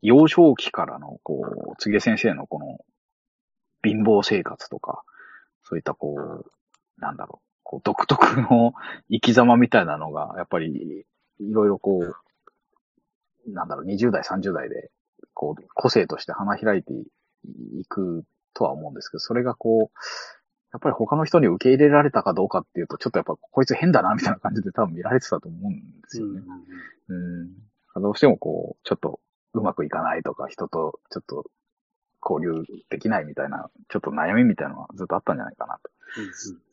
[0.03, 2.79] 幼少期からの、こう、つげ先生のこの、
[3.83, 5.03] 貧乏生活とか、
[5.63, 8.75] そういったこう、なんだろう、こう、独特の
[9.11, 11.05] 生き様みたいなのが、やっぱり、
[11.41, 14.91] いろいろこう、なんだろう、20代、30代で、
[15.35, 19.99] こう、個性として花開いていくとは思うんですけど、それがこう、
[20.73, 26.43] やっぱり他の人に受け入れられたかどうかっていうと、ちょっとやっぱこいつ変だな、みたいな感じで多分見られてたと思うんですよね。
[27.09, 27.15] う
[27.99, 28.03] ん。
[28.03, 29.21] どうしてもこう、ちょっと
[29.55, 31.45] うまくいかないとか、人とちょっと
[32.23, 35.91] 交流できないみたいな、ちょっと悩みみたいなのがずっとあったんじゃないかなと。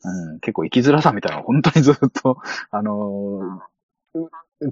[0.04, 2.38] うん、結構生きづらさみたいなのが本当にずっと、
[2.70, 3.76] あのー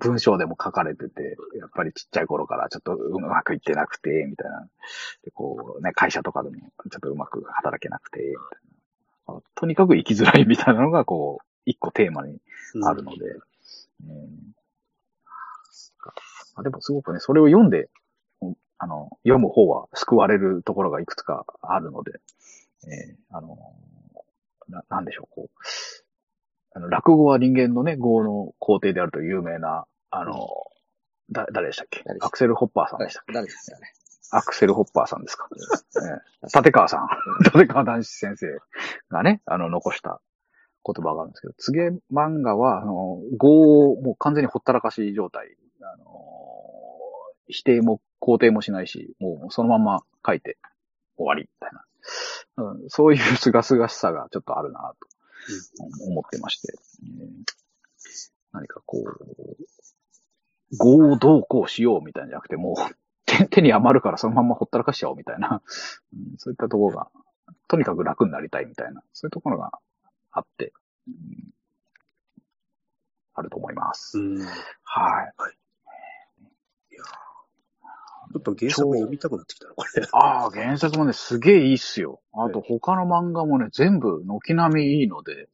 [0.01, 4.67] 文章でも書かれてて、やっぱりちっちゃい頃からちょっとうまくいってなくて、みたいな。
[5.25, 6.65] で、こうね、会社とかでもちょ
[6.97, 8.74] っとうまく働けなくて、みたいな。
[9.55, 12.39] とにかく生きづらいみたいなのが、こう、一個テーマに
[12.75, 12.85] うん。
[12.85, 13.25] あるので。
[13.27, 14.55] うん。
[16.57, 17.89] あでもすごくね、それを読んで、
[18.43, 22.21] うんあの、読む方は救われるところがいくつかあるので、
[22.87, 23.59] えーあの、
[24.69, 25.59] な、なんでしょう、こう、
[26.77, 30.49] あの、落語は人間のね、語の皇帝であると有名な、あの、
[31.31, 32.05] だ、誰でしたっけ？
[32.21, 33.33] アクセルホッパーさんでしたっけ？
[33.33, 33.93] 誰ですかね。
[34.37, 35.49] アクセルホッパーさんですか。
[35.53, 37.09] ええ立川さん。
[37.45, 38.59] 立川男子先生
[39.09, 40.21] がね、あの、残した
[40.85, 45.57] 言葉があるんですけど、告げ漫画は、あの、語をもう完全にほったらかし状態。
[45.81, 46.05] あの、
[47.49, 50.59] 否定も肯定もしないし、もうそのまま書いて
[51.17, 51.85] 終わり、みたいな。
[52.57, 56.73] うん、そういう清々しさがちょっとあるなと思ってまして。
[57.03, 57.45] うん
[58.55, 62.77] 何かこう、語をどうこうしようみたいなんじゃなくて、もう、
[63.39, 65.63] 手 手に余るからそのままほったらかしちゃおうみたいな、
[66.15, 67.11] うんそういったところが、
[67.69, 69.73] とにかく楽になりたいみたいな、そういうところが
[70.33, 70.73] あって、
[71.09, 71.15] うん
[73.35, 74.19] あると思います。
[74.19, 74.39] うん。
[74.41, 74.47] ち
[74.85, 75.35] はい。
[78.35, 80.03] ょっと原作読みたくなってきたな、これ。
[80.13, 82.21] ああ、原作もね、すげえいいっすよ。
[82.33, 85.49] あと他の漫画もね、全部軒並みいいので、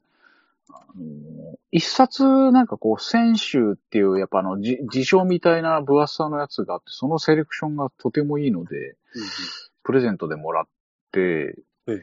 [1.72, 8.96] 一冊なんかこう、選集っていう、やっぱあの、じ辞書みたいな分厚さのやつがあって、そのセレクションがとてもいいので、
[9.84, 10.64] プレゼントでもらっ
[11.12, 11.54] て、
[11.86, 12.02] ええ。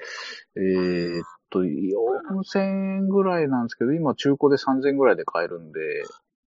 [1.20, 5.80] ーっと、4000円ぐらいなんですけど、今中古で3000円ぐらいで買えるんで、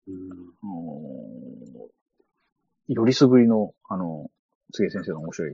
[0.07, 0.13] うん。
[2.93, 4.29] よりすぐりの、あの、
[4.73, 5.51] つげ先生の面白い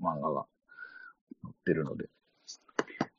[0.00, 0.46] 漫画が
[1.42, 2.08] 載ってるので。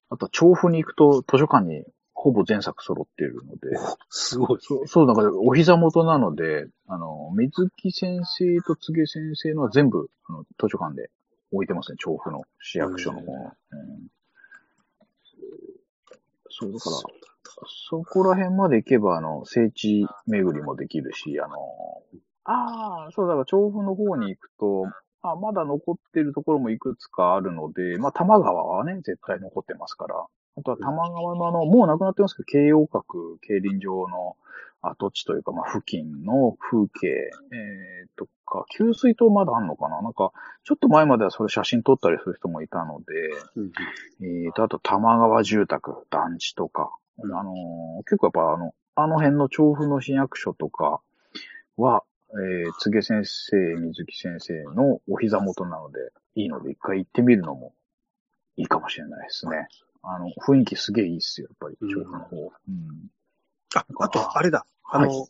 [0.10, 1.86] あと、調布に行くと図書館に
[2.22, 3.70] ほぼ全作揃っているので、
[4.10, 4.60] すごい。
[4.62, 11.10] そう、そう、だからお膝元なので、あの、水木先生とつげ先生のは全部、あの、図書館で
[11.54, 13.54] 置いてますね、調布の市役所の方の。
[13.72, 14.10] うん
[16.50, 16.96] そう、だから、
[17.88, 21.56] そこら辺まで行けば、あの、聖地巡りもできるし、あの、
[22.44, 24.88] ああ、そう、だから調布の方に行くと、
[25.22, 30.26] あまだ残ってるところもいくつかあるので、まあ、多摩川はね、絶対残ってますから。
[30.60, 34.36] あとは多摩川のあの、もうなくなってますけど、京葉閣競輪場の
[34.82, 40.02] 跡地というか、まあ、付近の風景、えー、とか、給水塔まだあんのかな？
[40.02, 40.32] なんか、
[40.64, 43.06] ちょっと前まではそれ写真撮ったりする人もいたので、
[43.56, 43.72] うん
[44.22, 47.34] えーと、あと、玉川住宅、団地とか、うん。
[47.34, 51.02] あのー結構やっぱあの、あの辺の調布の市役所とか
[51.76, 56.00] は、えー、つげ先生、水木先生のお膝元なので、
[56.36, 57.74] いいので一回行ってみるのも
[58.56, 59.68] いいかもしれないですね。
[60.02, 62.38] あの、雰囲気すげえいいっすよ、やっぱり、調布の方。
[62.38, 63.10] うん。
[63.76, 64.66] あ、あと、あれだ。
[64.84, 65.28] あの、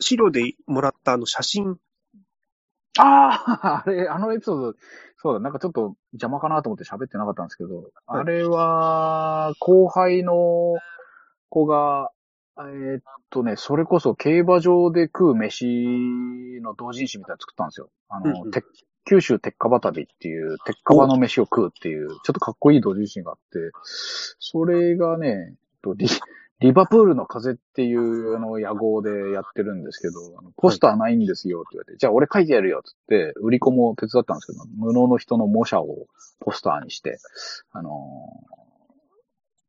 [0.00, 1.78] 資料でもらったあの写真。
[2.98, 4.74] ああ、 あれ、あのエピソード、
[5.18, 10.76] そうだ、なんかちょっと邪魔かなと思って喋ってなかったんですけど、はいあれは、後輩の
[11.48, 12.10] 子が、
[12.58, 17.90] えーっとね、それこそ競馬場で食う飯の同人誌みたいなの作ったんですよ。
[18.08, 18.64] あの、うんうん鉄
[19.04, 23.72] 九州鉄火旅っていう、鉄火場の飯を食うっていう、ちょっとかっこいい同人誌があって、
[24.38, 26.06] それがね、とリ
[26.60, 36.06] リバプールの風っていう、あの、野号でやってるんですけど、あのポスターないんですよって言われて、じゃあ俺書いてやるよって言って、売り子も手伝ったんですけど、無能の人の模写を
[36.38, 37.18] ポスターにして、
[37.72, 38.60] あのー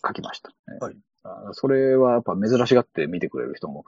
[0.06, 0.98] 書きました、ねはい。
[1.24, 3.86] あそれはやっぱ珍しがって見てくれる人も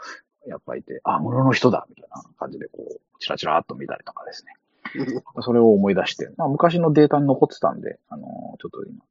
[0.48, 4.54] やっぱいて、あ、無能の人だみたいな感じでこう、チラチラーっと見たりとかですね。
[5.42, 9.06] それを思い出して、まあ昔のデータに残ってたんで、あのーちょっと今、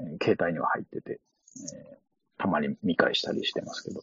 [0.00, 1.20] えー携帯には入ってて、
[1.74, 2.00] えー
[2.38, 4.00] たまに見返したりしてますけど。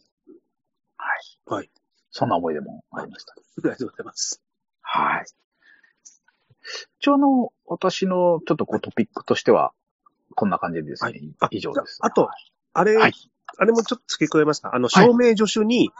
[0.96, 1.20] はい。
[1.46, 1.70] はい。
[2.12, 3.32] そんな思い出もありました。
[3.32, 4.40] ありがとうございます。
[4.80, 5.24] はい。
[7.00, 9.72] 一応あの、私のちょっとこうトピックとしては、
[10.36, 11.10] こんな感じですね。
[11.10, 11.98] はいあ以上です。
[12.00, 12.30] あと、
[12.74, 13.12] あれ、はい
[13.56, 14.72] あれもちょっと付け加えますか？
[14.72, 15.90] あの、はい証明助手に、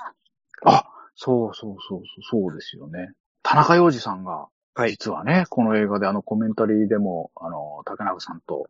[0.64, 0.84] あ、
[1.16, 3.14] そうそうそうそう、そうですよね。
[3.42, 4.48] 田中洋次さんが、
[4.78, 8.68] はい実はね、この映画であのコメンタリーでも、あの、竹中さんと、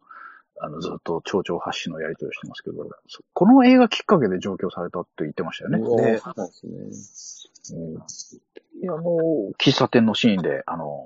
[0.60, 5.78] あの、ずっと蝶々発信のやり取りをしてますけど、そこの映画きっかけで上京されたって言ってましたよね。
[5.80, 6.52] ねそうで
[6.92, 7.78] すね。
[7.78, 8.02] うん
[8.80, 9.02] いや、あの、
[9.58, 11.04] 喫茶店のシーンで、あの、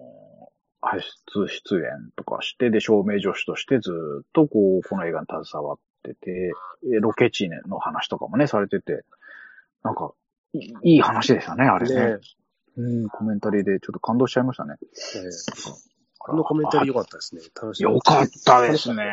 [0.83, 3.91] 輩出出演とかして、で、照明助手としてず
[4.23, 6.53] っとこう、この映画に携わってて、
[6.93, 9.05] えロケ地の話とかもね、されてて、
[9.83, 10.13] なんか、
[10.53, 12.13] いいい話でしたね、あれね。
[12.15, 12.19] ね、
[12.77, 14.77] うん、コメンタリーでちょっと感動しちゃいましたね。
[14.81, 15.93] えー
[16.25, 17.43] このコメンタリー良かったですね。
[17.61, 17.83] 楽しい。
[17.83, 19.11] よかったですね。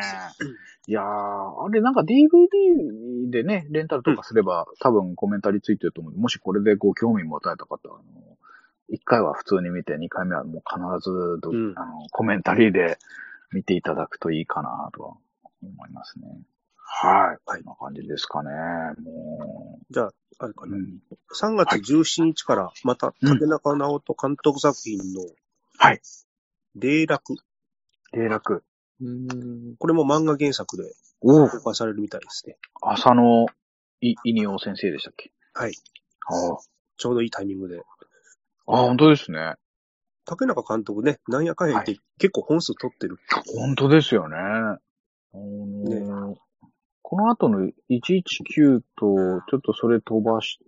[0.86, 6.12] いやー、あれなんか DVD でね、レンタルとかすれば、多分コメンタリーついてると思う。
[6.14, 8.36] もしこれでご興味持たれた方は、あの、
[8.92, 12.96] 1回は普通に見て、2回目はもう必ずど、うんあの、コメンタリーで
[13.52, 15.14] 見ていただくといいかなとは
[15.62, 16.26] 思いますね。
[16.92, 17.38] はい。
[17.46, 18.50] はいこんな感じですかね。
[19.00, 20.68] もじゃあ、あれかう。
[20.68, 20.76] な。
[20.76, 21.00] うん。
[21.40, 25.22] 3月17日から、また、竹中直人監督作品の、
[25.78, 26.00] はい。
[26.74, 27.36] 霊落。
[28.12, 28.64] 霊落。
[29.00, 29.76] うん。
[29.78, 32.58] これも漫画原作でお公開されるみたいですね。
[32.82, 33.46] 浅野
[34.00, 35.30] い、いにお先生でしたっけ？
[35.54, 35.72] はい。
[36.26, 36.58] あ
[36.96, 37.80] ちょうどいいタイミングで。
[38.66, 38.72] あ。
[38.72, 39.54] あ、本当ですね。
[40.26, 43.18] 竹中監督ね、なんやかんや言って結構本数取ってる。
[43.56, 44.36] 本当ですよね。
[44.36, 44.80] あ
[45.32, 46.36] の
[47.10, 50.60] この後の119と、ちょっとそれ飛ばし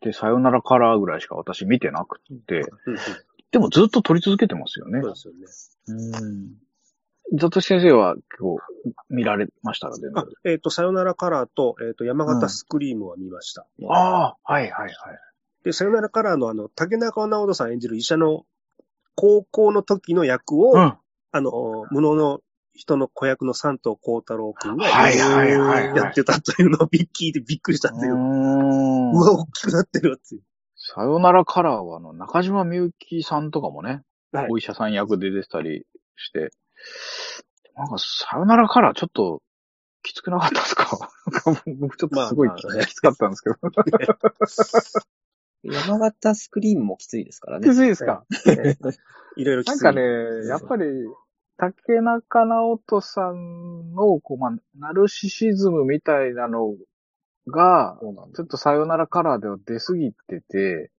[0.00, 2.98] て、さよならカラーぐらいしか私見てなくて、うんうん
[3.52, 5.10] でもずっと撮り続けてますよねそう。
[5.10, 5.28] です
[5.88, 6.18] よね。
[6.20, 7.38] うん。
[7.38, 10.20] ザトシ先生は今日見られましたら全部？
[10.20, 13.66] あ。、えっ、と、さよならカラーと、えっ、と、山形スクリームは見ました。
[13.88, 14.94] ああ、はいはいはい。
[15.64, 18.46] で、さよならカラーのあの、竹中直人さん演じる医者の
[19.16, 20.96] 高校の時の役を、うん。
[21.32, 21.50] あの、
[21.90, 22.40] 無能の
[22.80, 28.14] 人の子役の三藤幸太郎くんがはいはいはいはいやってたというのをびっ聞いてびっくりしたっていう。
[28.14, 30.42] ううんわ、大きくなってるっていう。
[30.76, 34.00] さよならカラーはあの、中島みゆきさんとかもね、
[34.32, 35.84] はいお医者さん役で出てたり
[36.16, 36.50] して、
[37.76, 39.42] なんか、さよならカラーちょっと、
[40.02, 41.10] きつくなかったですか？
[41.44, 43.56] なんか僕ちょっとすごいまあまあねきつかったんですけど。
[45.62, 47.74] 山形スクリーンもきついですからきね。
[47.74, 48.24] ついですか？
[49.36, 49.84] いろいろきつい。
[49.84, 50.84] なんかね、やっぱり、
[51.60, 56.74] 竹中直人さんの、こう、まあ、ナルシシズムみたいなの
[57.46, 57.98] が、
[58.34, 60.90] ちょっとさよならカラーでは出すぎてて、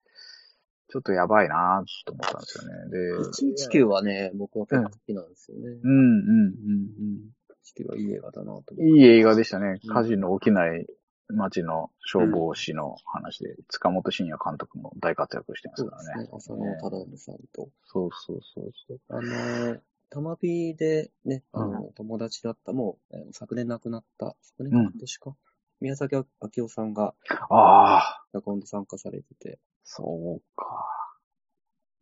[0.89, 2.89] ちょっとやばいなと思ったんですよね。
[2.91, 5.63] で、119はね、僕は結構好きなんですよね。
[5.83, 7.31] うんうんうん
[7.79, 8.83] 119はいい映画だなと思。
[8.83, 9.79] いい映画でしたね。
[9.83, 10.85] うん火事の起きない
[11.29, 16.23] 街の消防士の話で、塚本慎也監督も大活躍してますそうからね。
[16.25, 16.57] ですね。
[16.59, 17.69] 浅野忠信さんと。
[17.85, 18.99] そうそうそうそう。
[19.09, 19.77] あの、
[20.11, 25.35] たまびでね、あの、友達だった、もう、えー昨年亡くなった、昨年かうん今年か、
[25.79, 26.25] 宮崎明
[26.65, 27.15] 夫さんが、
[27.49, 30.03] ああ、脚本で参加されてて、そ
[30.39, 30.65] うか。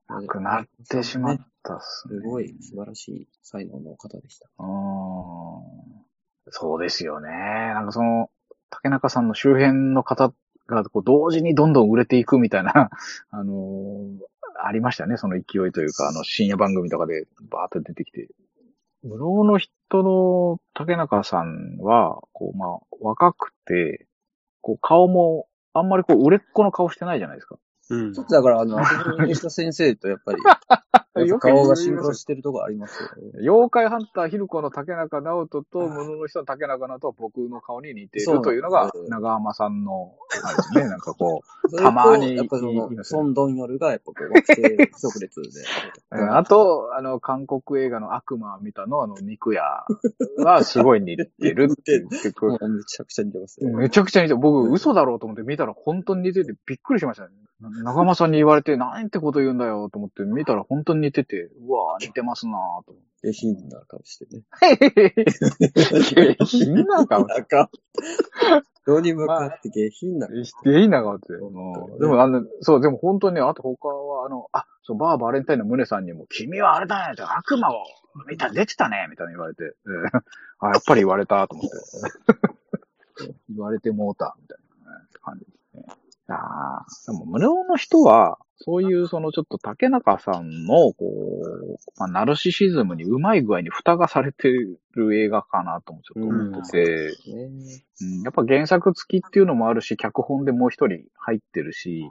[0.09, 2.15] 亡亡くなってしまったっすね。
[2.15, 4.49] すごい素晴らしい才能の方でした。
[4.57, 4.69] うーん
[6.51, 7.29] そうですよね。
[7.29, 8.31] なんかその、
[8.71, 10.33] 竹中さんの周辺の方
[10.67, 12.89] がこう同時にどんどん売れていくみたいな、
[13.29, 14.17] あのー
[14.65, 15.17] ありましたね。
[15.17, 18.29] その勢いというか、あの、深夜番組とかでバーッと出てきて。
[19.03, 24.07] 無能の人の竹中さんは、こう、まあ、若くて、
[24.61, 27.57] こう、顔も、あんまりこう、売れっ子の顔してないじゃないですか。
[27.89, 28.77] うんちょっとだから、あの、
[29.17, 30.39] 竹下先生とやっぱり、
[31.39, 33.39] 顔がシンクロしてるとこありますよね。
[33.41, 40.13] 妖怪ハンターヒルコの竹中直人と、無能の人の竹中直人は僕の顔に似ているというのが長浜さんの、
[40.43, 45.49] あれですね、なんかこ それとたまにやっぱそのソンドンヨルがやっぱこう、惑星即列で。
[46.31, 49.85] あと、あの、韓国映画の悪魔見たの、あの、肉屋
[50.37, 53.69] はすごい似てるっていう結構 もうめちゃくちゃ似てますよ。
[53.69, 54.39] めちゃくちゃ似てる。
[54.39, 57.29] 僕、嘘だろうと思って見たら本当に似ててびっくりしましたね。
[57.61, 64.43] な長間さんに言われて、なんてこと言うんだよと思って見たら本当に似てて、うわぁ、似てますなぁと思下品な顔してね。
[66.03, 67.69] 下品な顔なんか、
[68.83, 70.35] 人に向かって下品な顔。
[70.43, 71.33] 下品な顔って。
[71.33, 77.83] うんでも、あの、そう、でも本当にね、あと他は、あの、あ、そう、バーバレンタインの宗さんにも、君はあれだね、悪魔を
[78.27, 80.21] 見た、出てたね、みたいな言われて、えー
[80.61, 83.33] あ、やっぱり言われた、と思って。
[83.49, 86.08] 言われてもうた、みたいな、ね、感じですね。
[86.35, 102.09] ああ、でも無料の人は、そういうそのちょっと竹中さんの、こう、まあ、ナルシシズムにうまい具合に蓋がされてる映画かなともちょっと思ってて、うん、やっぱ原作付きっていうのもあるし、脚本でもう一人入ってるし、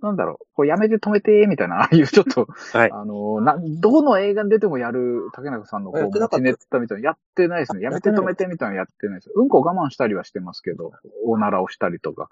[0.00, 2.90] なんだろう、こうやめて止めて、みたいな、ああいう ちょっと、はい。
[2.92, 7.82] あの、な、どの映画に出てもやる竹中さんのこう、持ちネタみたいなやってないですね。
[7.82, 9.30] やめて止めてみたいなやってないです。
[9.34, 10.92] うんこ我慢したりはしてますけど、
[11.24, 12.28] おならをしたりとか、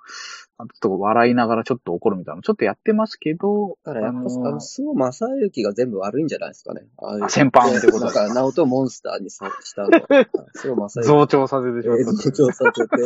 [0.59, 6.87] あと笑いながらちょっと怒るみたいなちょっとやってますけど、だからやっぱ、あの、須尾正幸が全部悪いんじゃないですかね。
[6.99, 9.89] ああ先般ってことだから、ナオトモンスターにさしたの。
[10.55, 11.09] 須尾正幸。
[11.09, 12.05] 増長させてしまった。
[12.05, 12.97] 増長させて、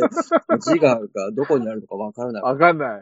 [0.57, 2.43] 自我がどこにあるのかわからない。
[2.43, 3.01] わかんない。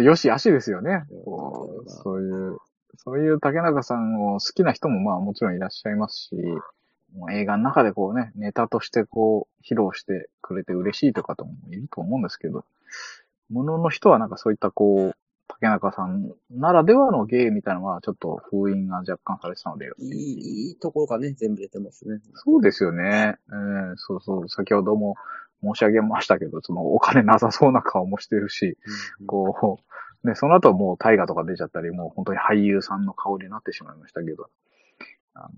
[0.00, 1.04] よし、足ですよね。
[1.86, 2.58] そういう、
[2.96, 6.34] そういう竹中さんを好きな人もまあもちろんいらっしゃいますし、
[7.14, 12.64] もう映画の中でこうね、ネタとしてこう、披露してくれて嬉しいとかともいると思うんですけど、
[13.50, 15.16] ものの人はなんかそういったこう、
[15.48, 19.90] 竹中さんならではの芸みたいなのはちょっと封印が若干されてたので。
[19.98, 22.20] いい、いいところがね、全部出てますね。
[22.34, 23.36] そうですよね。
[23.48, 25.14] えー、そうそう、先ほども
[25.74, 28.76] 申し上げましたけど、そのお金なさそうな顔もしてるし、
[29.20, 29.80] うん、こ
[30.24, 34.48] う、ね、その後もう大河とか出ちゃったり、もう本当に俳優さんの顔になってしまいましたけど。
[35.34, 35.48] あの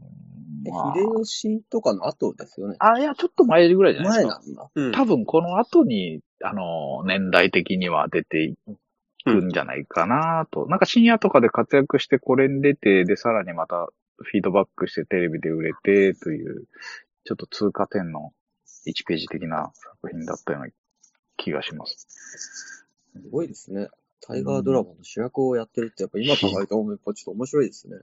[0.73, 2.77] まあ、秀吉とかの後ですよね。
[2.81, 4.41] あ、いや、ちょっと前ぐらいじゃないですか。
[4.45, 4.71] 前なんだ。
[4.75, 8.57] うん、多分この後に、あの、年代的には出てい
[9.25, 10.71] くんじゃないかなと、うん。
[10.71, 13.87] なんか深夜とかで活躍してこれに出て、で、さらにまた
[14.17, 16.65] フィードバックしてテレビで売れてという、
[17.25, 18.33] ちょっと通過点の
[18.89, 20.69] 1ページ的な作品だったような
[21.37, 22.07] 気がします。
[23.13, 23.89] すごいですね。
[24.21, 27.97] タイガードラゴンの主役をやってるって、やっぱ今考えたらやっぱちょっと面白いですね。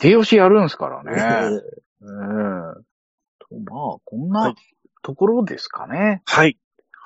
[0.00, 1.62] 秀吉やるんすからね。
[2.00, 4.54] えー、まあ、こんな
[5.02, 6.22] ところですかね。
[6.24, 6.58] はい。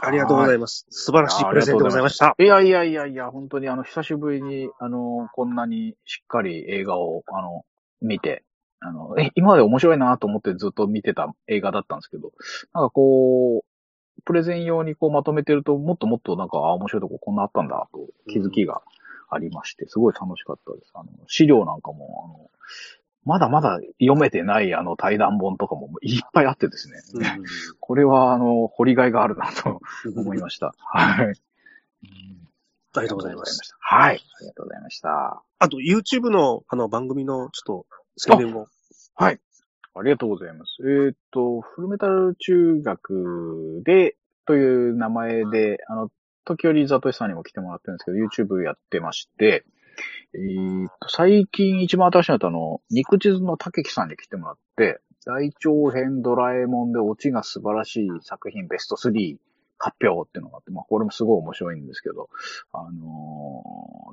[0.05, 0.87] ありがとうございます。
[0.91, 2.35] 素晴らしいプレゼンでございました。
[2.39, 7.65] いやいやいやいや、本当にあの、久しぶりに、あの、こんなにしっかり映画を、あの、
[8.01, 8.45] 見て、
[8.85, 12.33] あの、え、今まで面白いなと思ってずっと見てた映画だったんですけど、
[12.75, 18.83] なんかこう、プレゼン用にこうまとめてると、もっともっとなんか、あ、面白いとここんなあったんだと気づきが
[19.31, 20.91] ありまして、すごい楽しかったです。
[20.95, 22.51] あの、資料なんかも、あの、
[23.25, 26.97] まだまだ読めてないあの対談本とかもいっぱいあってですね。
[27.15, 27.45] うん、
[27.79, 29.81] これはあの、掘りがいがあるなと
[30.17, 30.75] 思いました。
[30.79, 31.35] はい。
[32.95, 33.77] ありがとうございました。
[33.79, 34.17] はい。
[34.17, 35.43] ありがとうございました。
[35.59, 37.87] あと、YouTube のあの番組のちょっと
[38.17, 38.67] 宣伝を。
[39.15, 39.41] はい。
[39.95, 40.77] ありがとうございます。
[41.07, 46.09] えっ、と、フルメタル中学で、という名前で、あの、
[46.45, 48.17] 時折ザトシさんにも来てもらってるんですけど、
[48.57, 49.65] YouTube やってまして、
[50.35, 59.37] えー、と、最近一番新しいのはあの、肉地図の竹木さんに来てもらって、大長編ドラえもんでオチが素晴らしい作品ベスト3
[59.79, 62.29] 発表っていうのがあって、まあこれもすごい面白いんですけど、
[62.73, 62.89] あの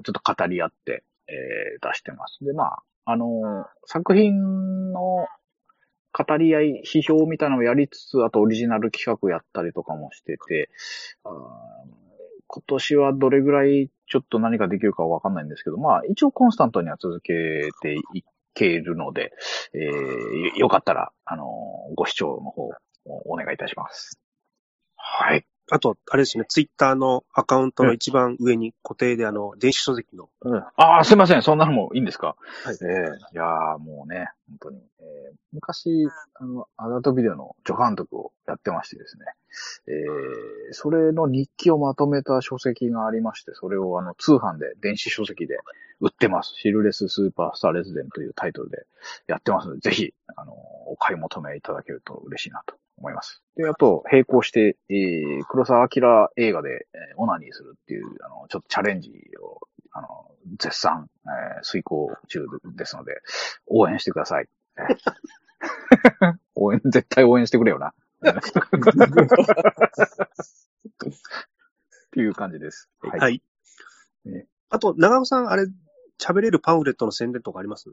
[0.01, 2.43] ー、ちょっと語り合って、えー、出してます。
[2.43, 5.25] で、まあ、あの、作品の
[6.13, 10.69] 語り合い、批評みたいなのをやりつつ、あとオリジナル企画やったりとかもしてて、
[11.23, 11.29] あ
[12.45, 17.33] 今年はどれぐらいちょっと何かできるかわかんないんですけど、まあ一応コンスタントには続け
[17.81, 19.31] ていけるので、
[19.73, 21.45] えー、よかったら、あの、
[21.95, 22.69] ご視聴の方、
[23.25, 24.19] お願いいたします。
[24.95, 25.45] はい。
[25.71, 30.29] あと、あれですね、ツイッターのアカウントの一番上に固定で、あの、電子書籍の。
[30.41, 30.57] うん。
[30.57, 31.41] ああ、すいません。
[31.43, 32.35] そんなのもいいんですか？
[32.63, 32.75] はい。
[32.81, 34.77] ええー、いやー、もうね、本当に。
[34.99, 39.25] えー、昔、あの、アダルトビデオの助監督をやってましてですね。
[39.87, 45.57] えー、それの日記をまとめた書籍がありまして、それをあの、通販で、電子書籍で
[45.99, 46.53] 売ってます。
[46.55, 48.85] シルレススーパースターレズデンというタイトルで
[49.27, 50.53] やってますので、ぜひ、あの、
[50.87, 53.41] お買い求めいただけると嬉しいなと思います。
[53.55, 59.11] で、あと、並行して、えー、黒沢明映画で、えー、オナニーするっていう、あの、ちょっとチャレンジ
[59.41, 59.59] を、
[59.91, 60.07] あの、
[60.59, 62.45] 絶賛、えー、遂行中
[62.75, 63.13] ですので、
[63.67, 64.47] 応援してください。
[66.55, 67.93] 応援、絶対応援してくれよな。
[68.21, 68.33] っ
[72.11, 72.89] ていう感じです。
[73.01, 73.19] はい。
[73.19, 73.41] はい、
[74.25, 75.65] ね、あと、長尾さん、あれ、
[76.21, 77.91] 喋れるパンフレットの宣伝とかあります？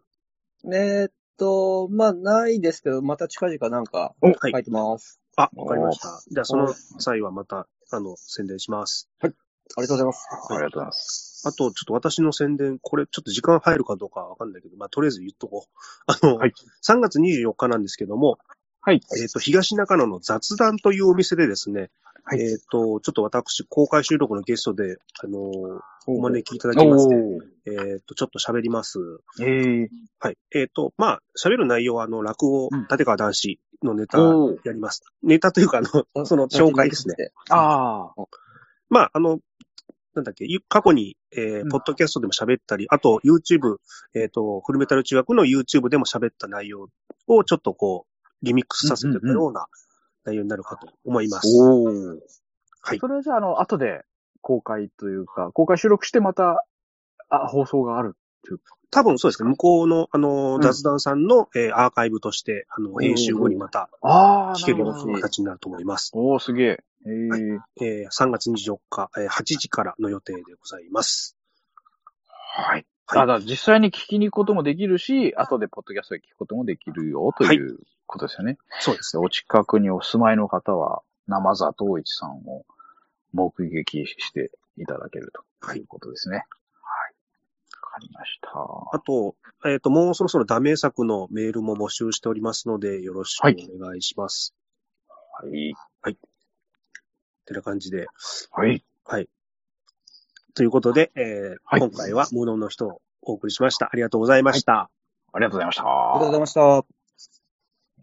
[0.73, 5.21] えー、っと、まあ、ないですけど、また近々なんか書いてます。
[5.37, 6.23] はい、あ、わかりました。
[6.31, 9.09] じゃあ、その際はまた、あの、宣伝します。
[9.21, 9.35] はい。
[9.77, 10.27] ありがとうございます。
[10.51, 11.43] ありがとうございます。
[11.47, 15.73] あと、ちょっと私の宣伝、これちょっと時間入るかどうかわかんないけど、まあ、とりあえず言っとこう。
[16.07, 16.53] あの、はい、
[16.83, 18.39] 3月24日なんですけども、
[18.81, 19.01] はい。
[19.17, 21.91] えっ、ー、と、東中野の雑談というお店でですね、
[22.29, 27.15] はい、えっ、ー、と、ちょっと私、公開収録のゲストで、あのー、お招きいただきまして、
[27.67, 28.99] えっ、ー、と、ちょっと喋ります。
[29.41, 29.89] えー、
[30.19, 30.39] はい。
[30.53, 35.05] えっ、と、まあ、喋る内容は、あの、落語、立川男子のネタやります。
[35.23, 35.83] ネタというか、あ
[36.17, 37.15] の、その 紹介ですね。
[37.49, 38.25] ああ。
[38.89, 39.39] まあ、あの、
[40.17, 43.77] なんだっけ、ゆ過去に、えーうんポッドキャストでも喋ったり、あと YouTube、
[44.15, 46.89] えっ、と、フルメタル中学の YouTube でも喋った内容
[47.29, 49.67] をちょっとこう、リミックスさせてたような
[50.27, 51.49] 内容になるかと思います。
[51.59, 51.85] おお。
[52.83, 54.05] はいそれはじゃあ、あの、後で
[54.43, 56.65] 公開というか、公開収録してまた、
[57.29, 58.61] あ、放送があるっていう。
[58.91, 66.13] 多分そうですね、向こうの、あの、うん雑談さんの、えーアーカイブとして、あの、編集後にまたああ、聞けるような形になると思います。
[66.15, 66.85] おおすげえ。
[67.07, 67.43] ええはい
[67.83, 71.37] えー3月24日、えー8時からの予定でございます。
[72.29, 72.87] はい。
[73.09, 78.59] はいあだ実際に聞きに行くこともできるし、後でポッドキャストで聞くこともできるよということですよね。
[78.81, 79.17] そうです。
[79.19, 82.65] お近くにお住まいの方は、生里一さんを
[83.33, 86.37] 目撃していただけるということですね。
[86.37, 86.45] はい。
[87.83, 88.49] わかりました。
[88.93, 94.53] あと、えっ、と、もうそろそろダメ作のメールも募集しておりますので、よろしくお願いします。
[96.03, 96.17] はい。
[97.47, 98.07] てな感じで。
[98.51, 98.85] はい。
[99.05, 99.29] はい。
[100.57, 103.87] ということで、えーはい今回は無能の人をお送りしました。
[103.87, 104.91] ありがとうございました。
[105.33, 105.83] ありがとうございました。
[105.83, 106.96] ありがとうございました。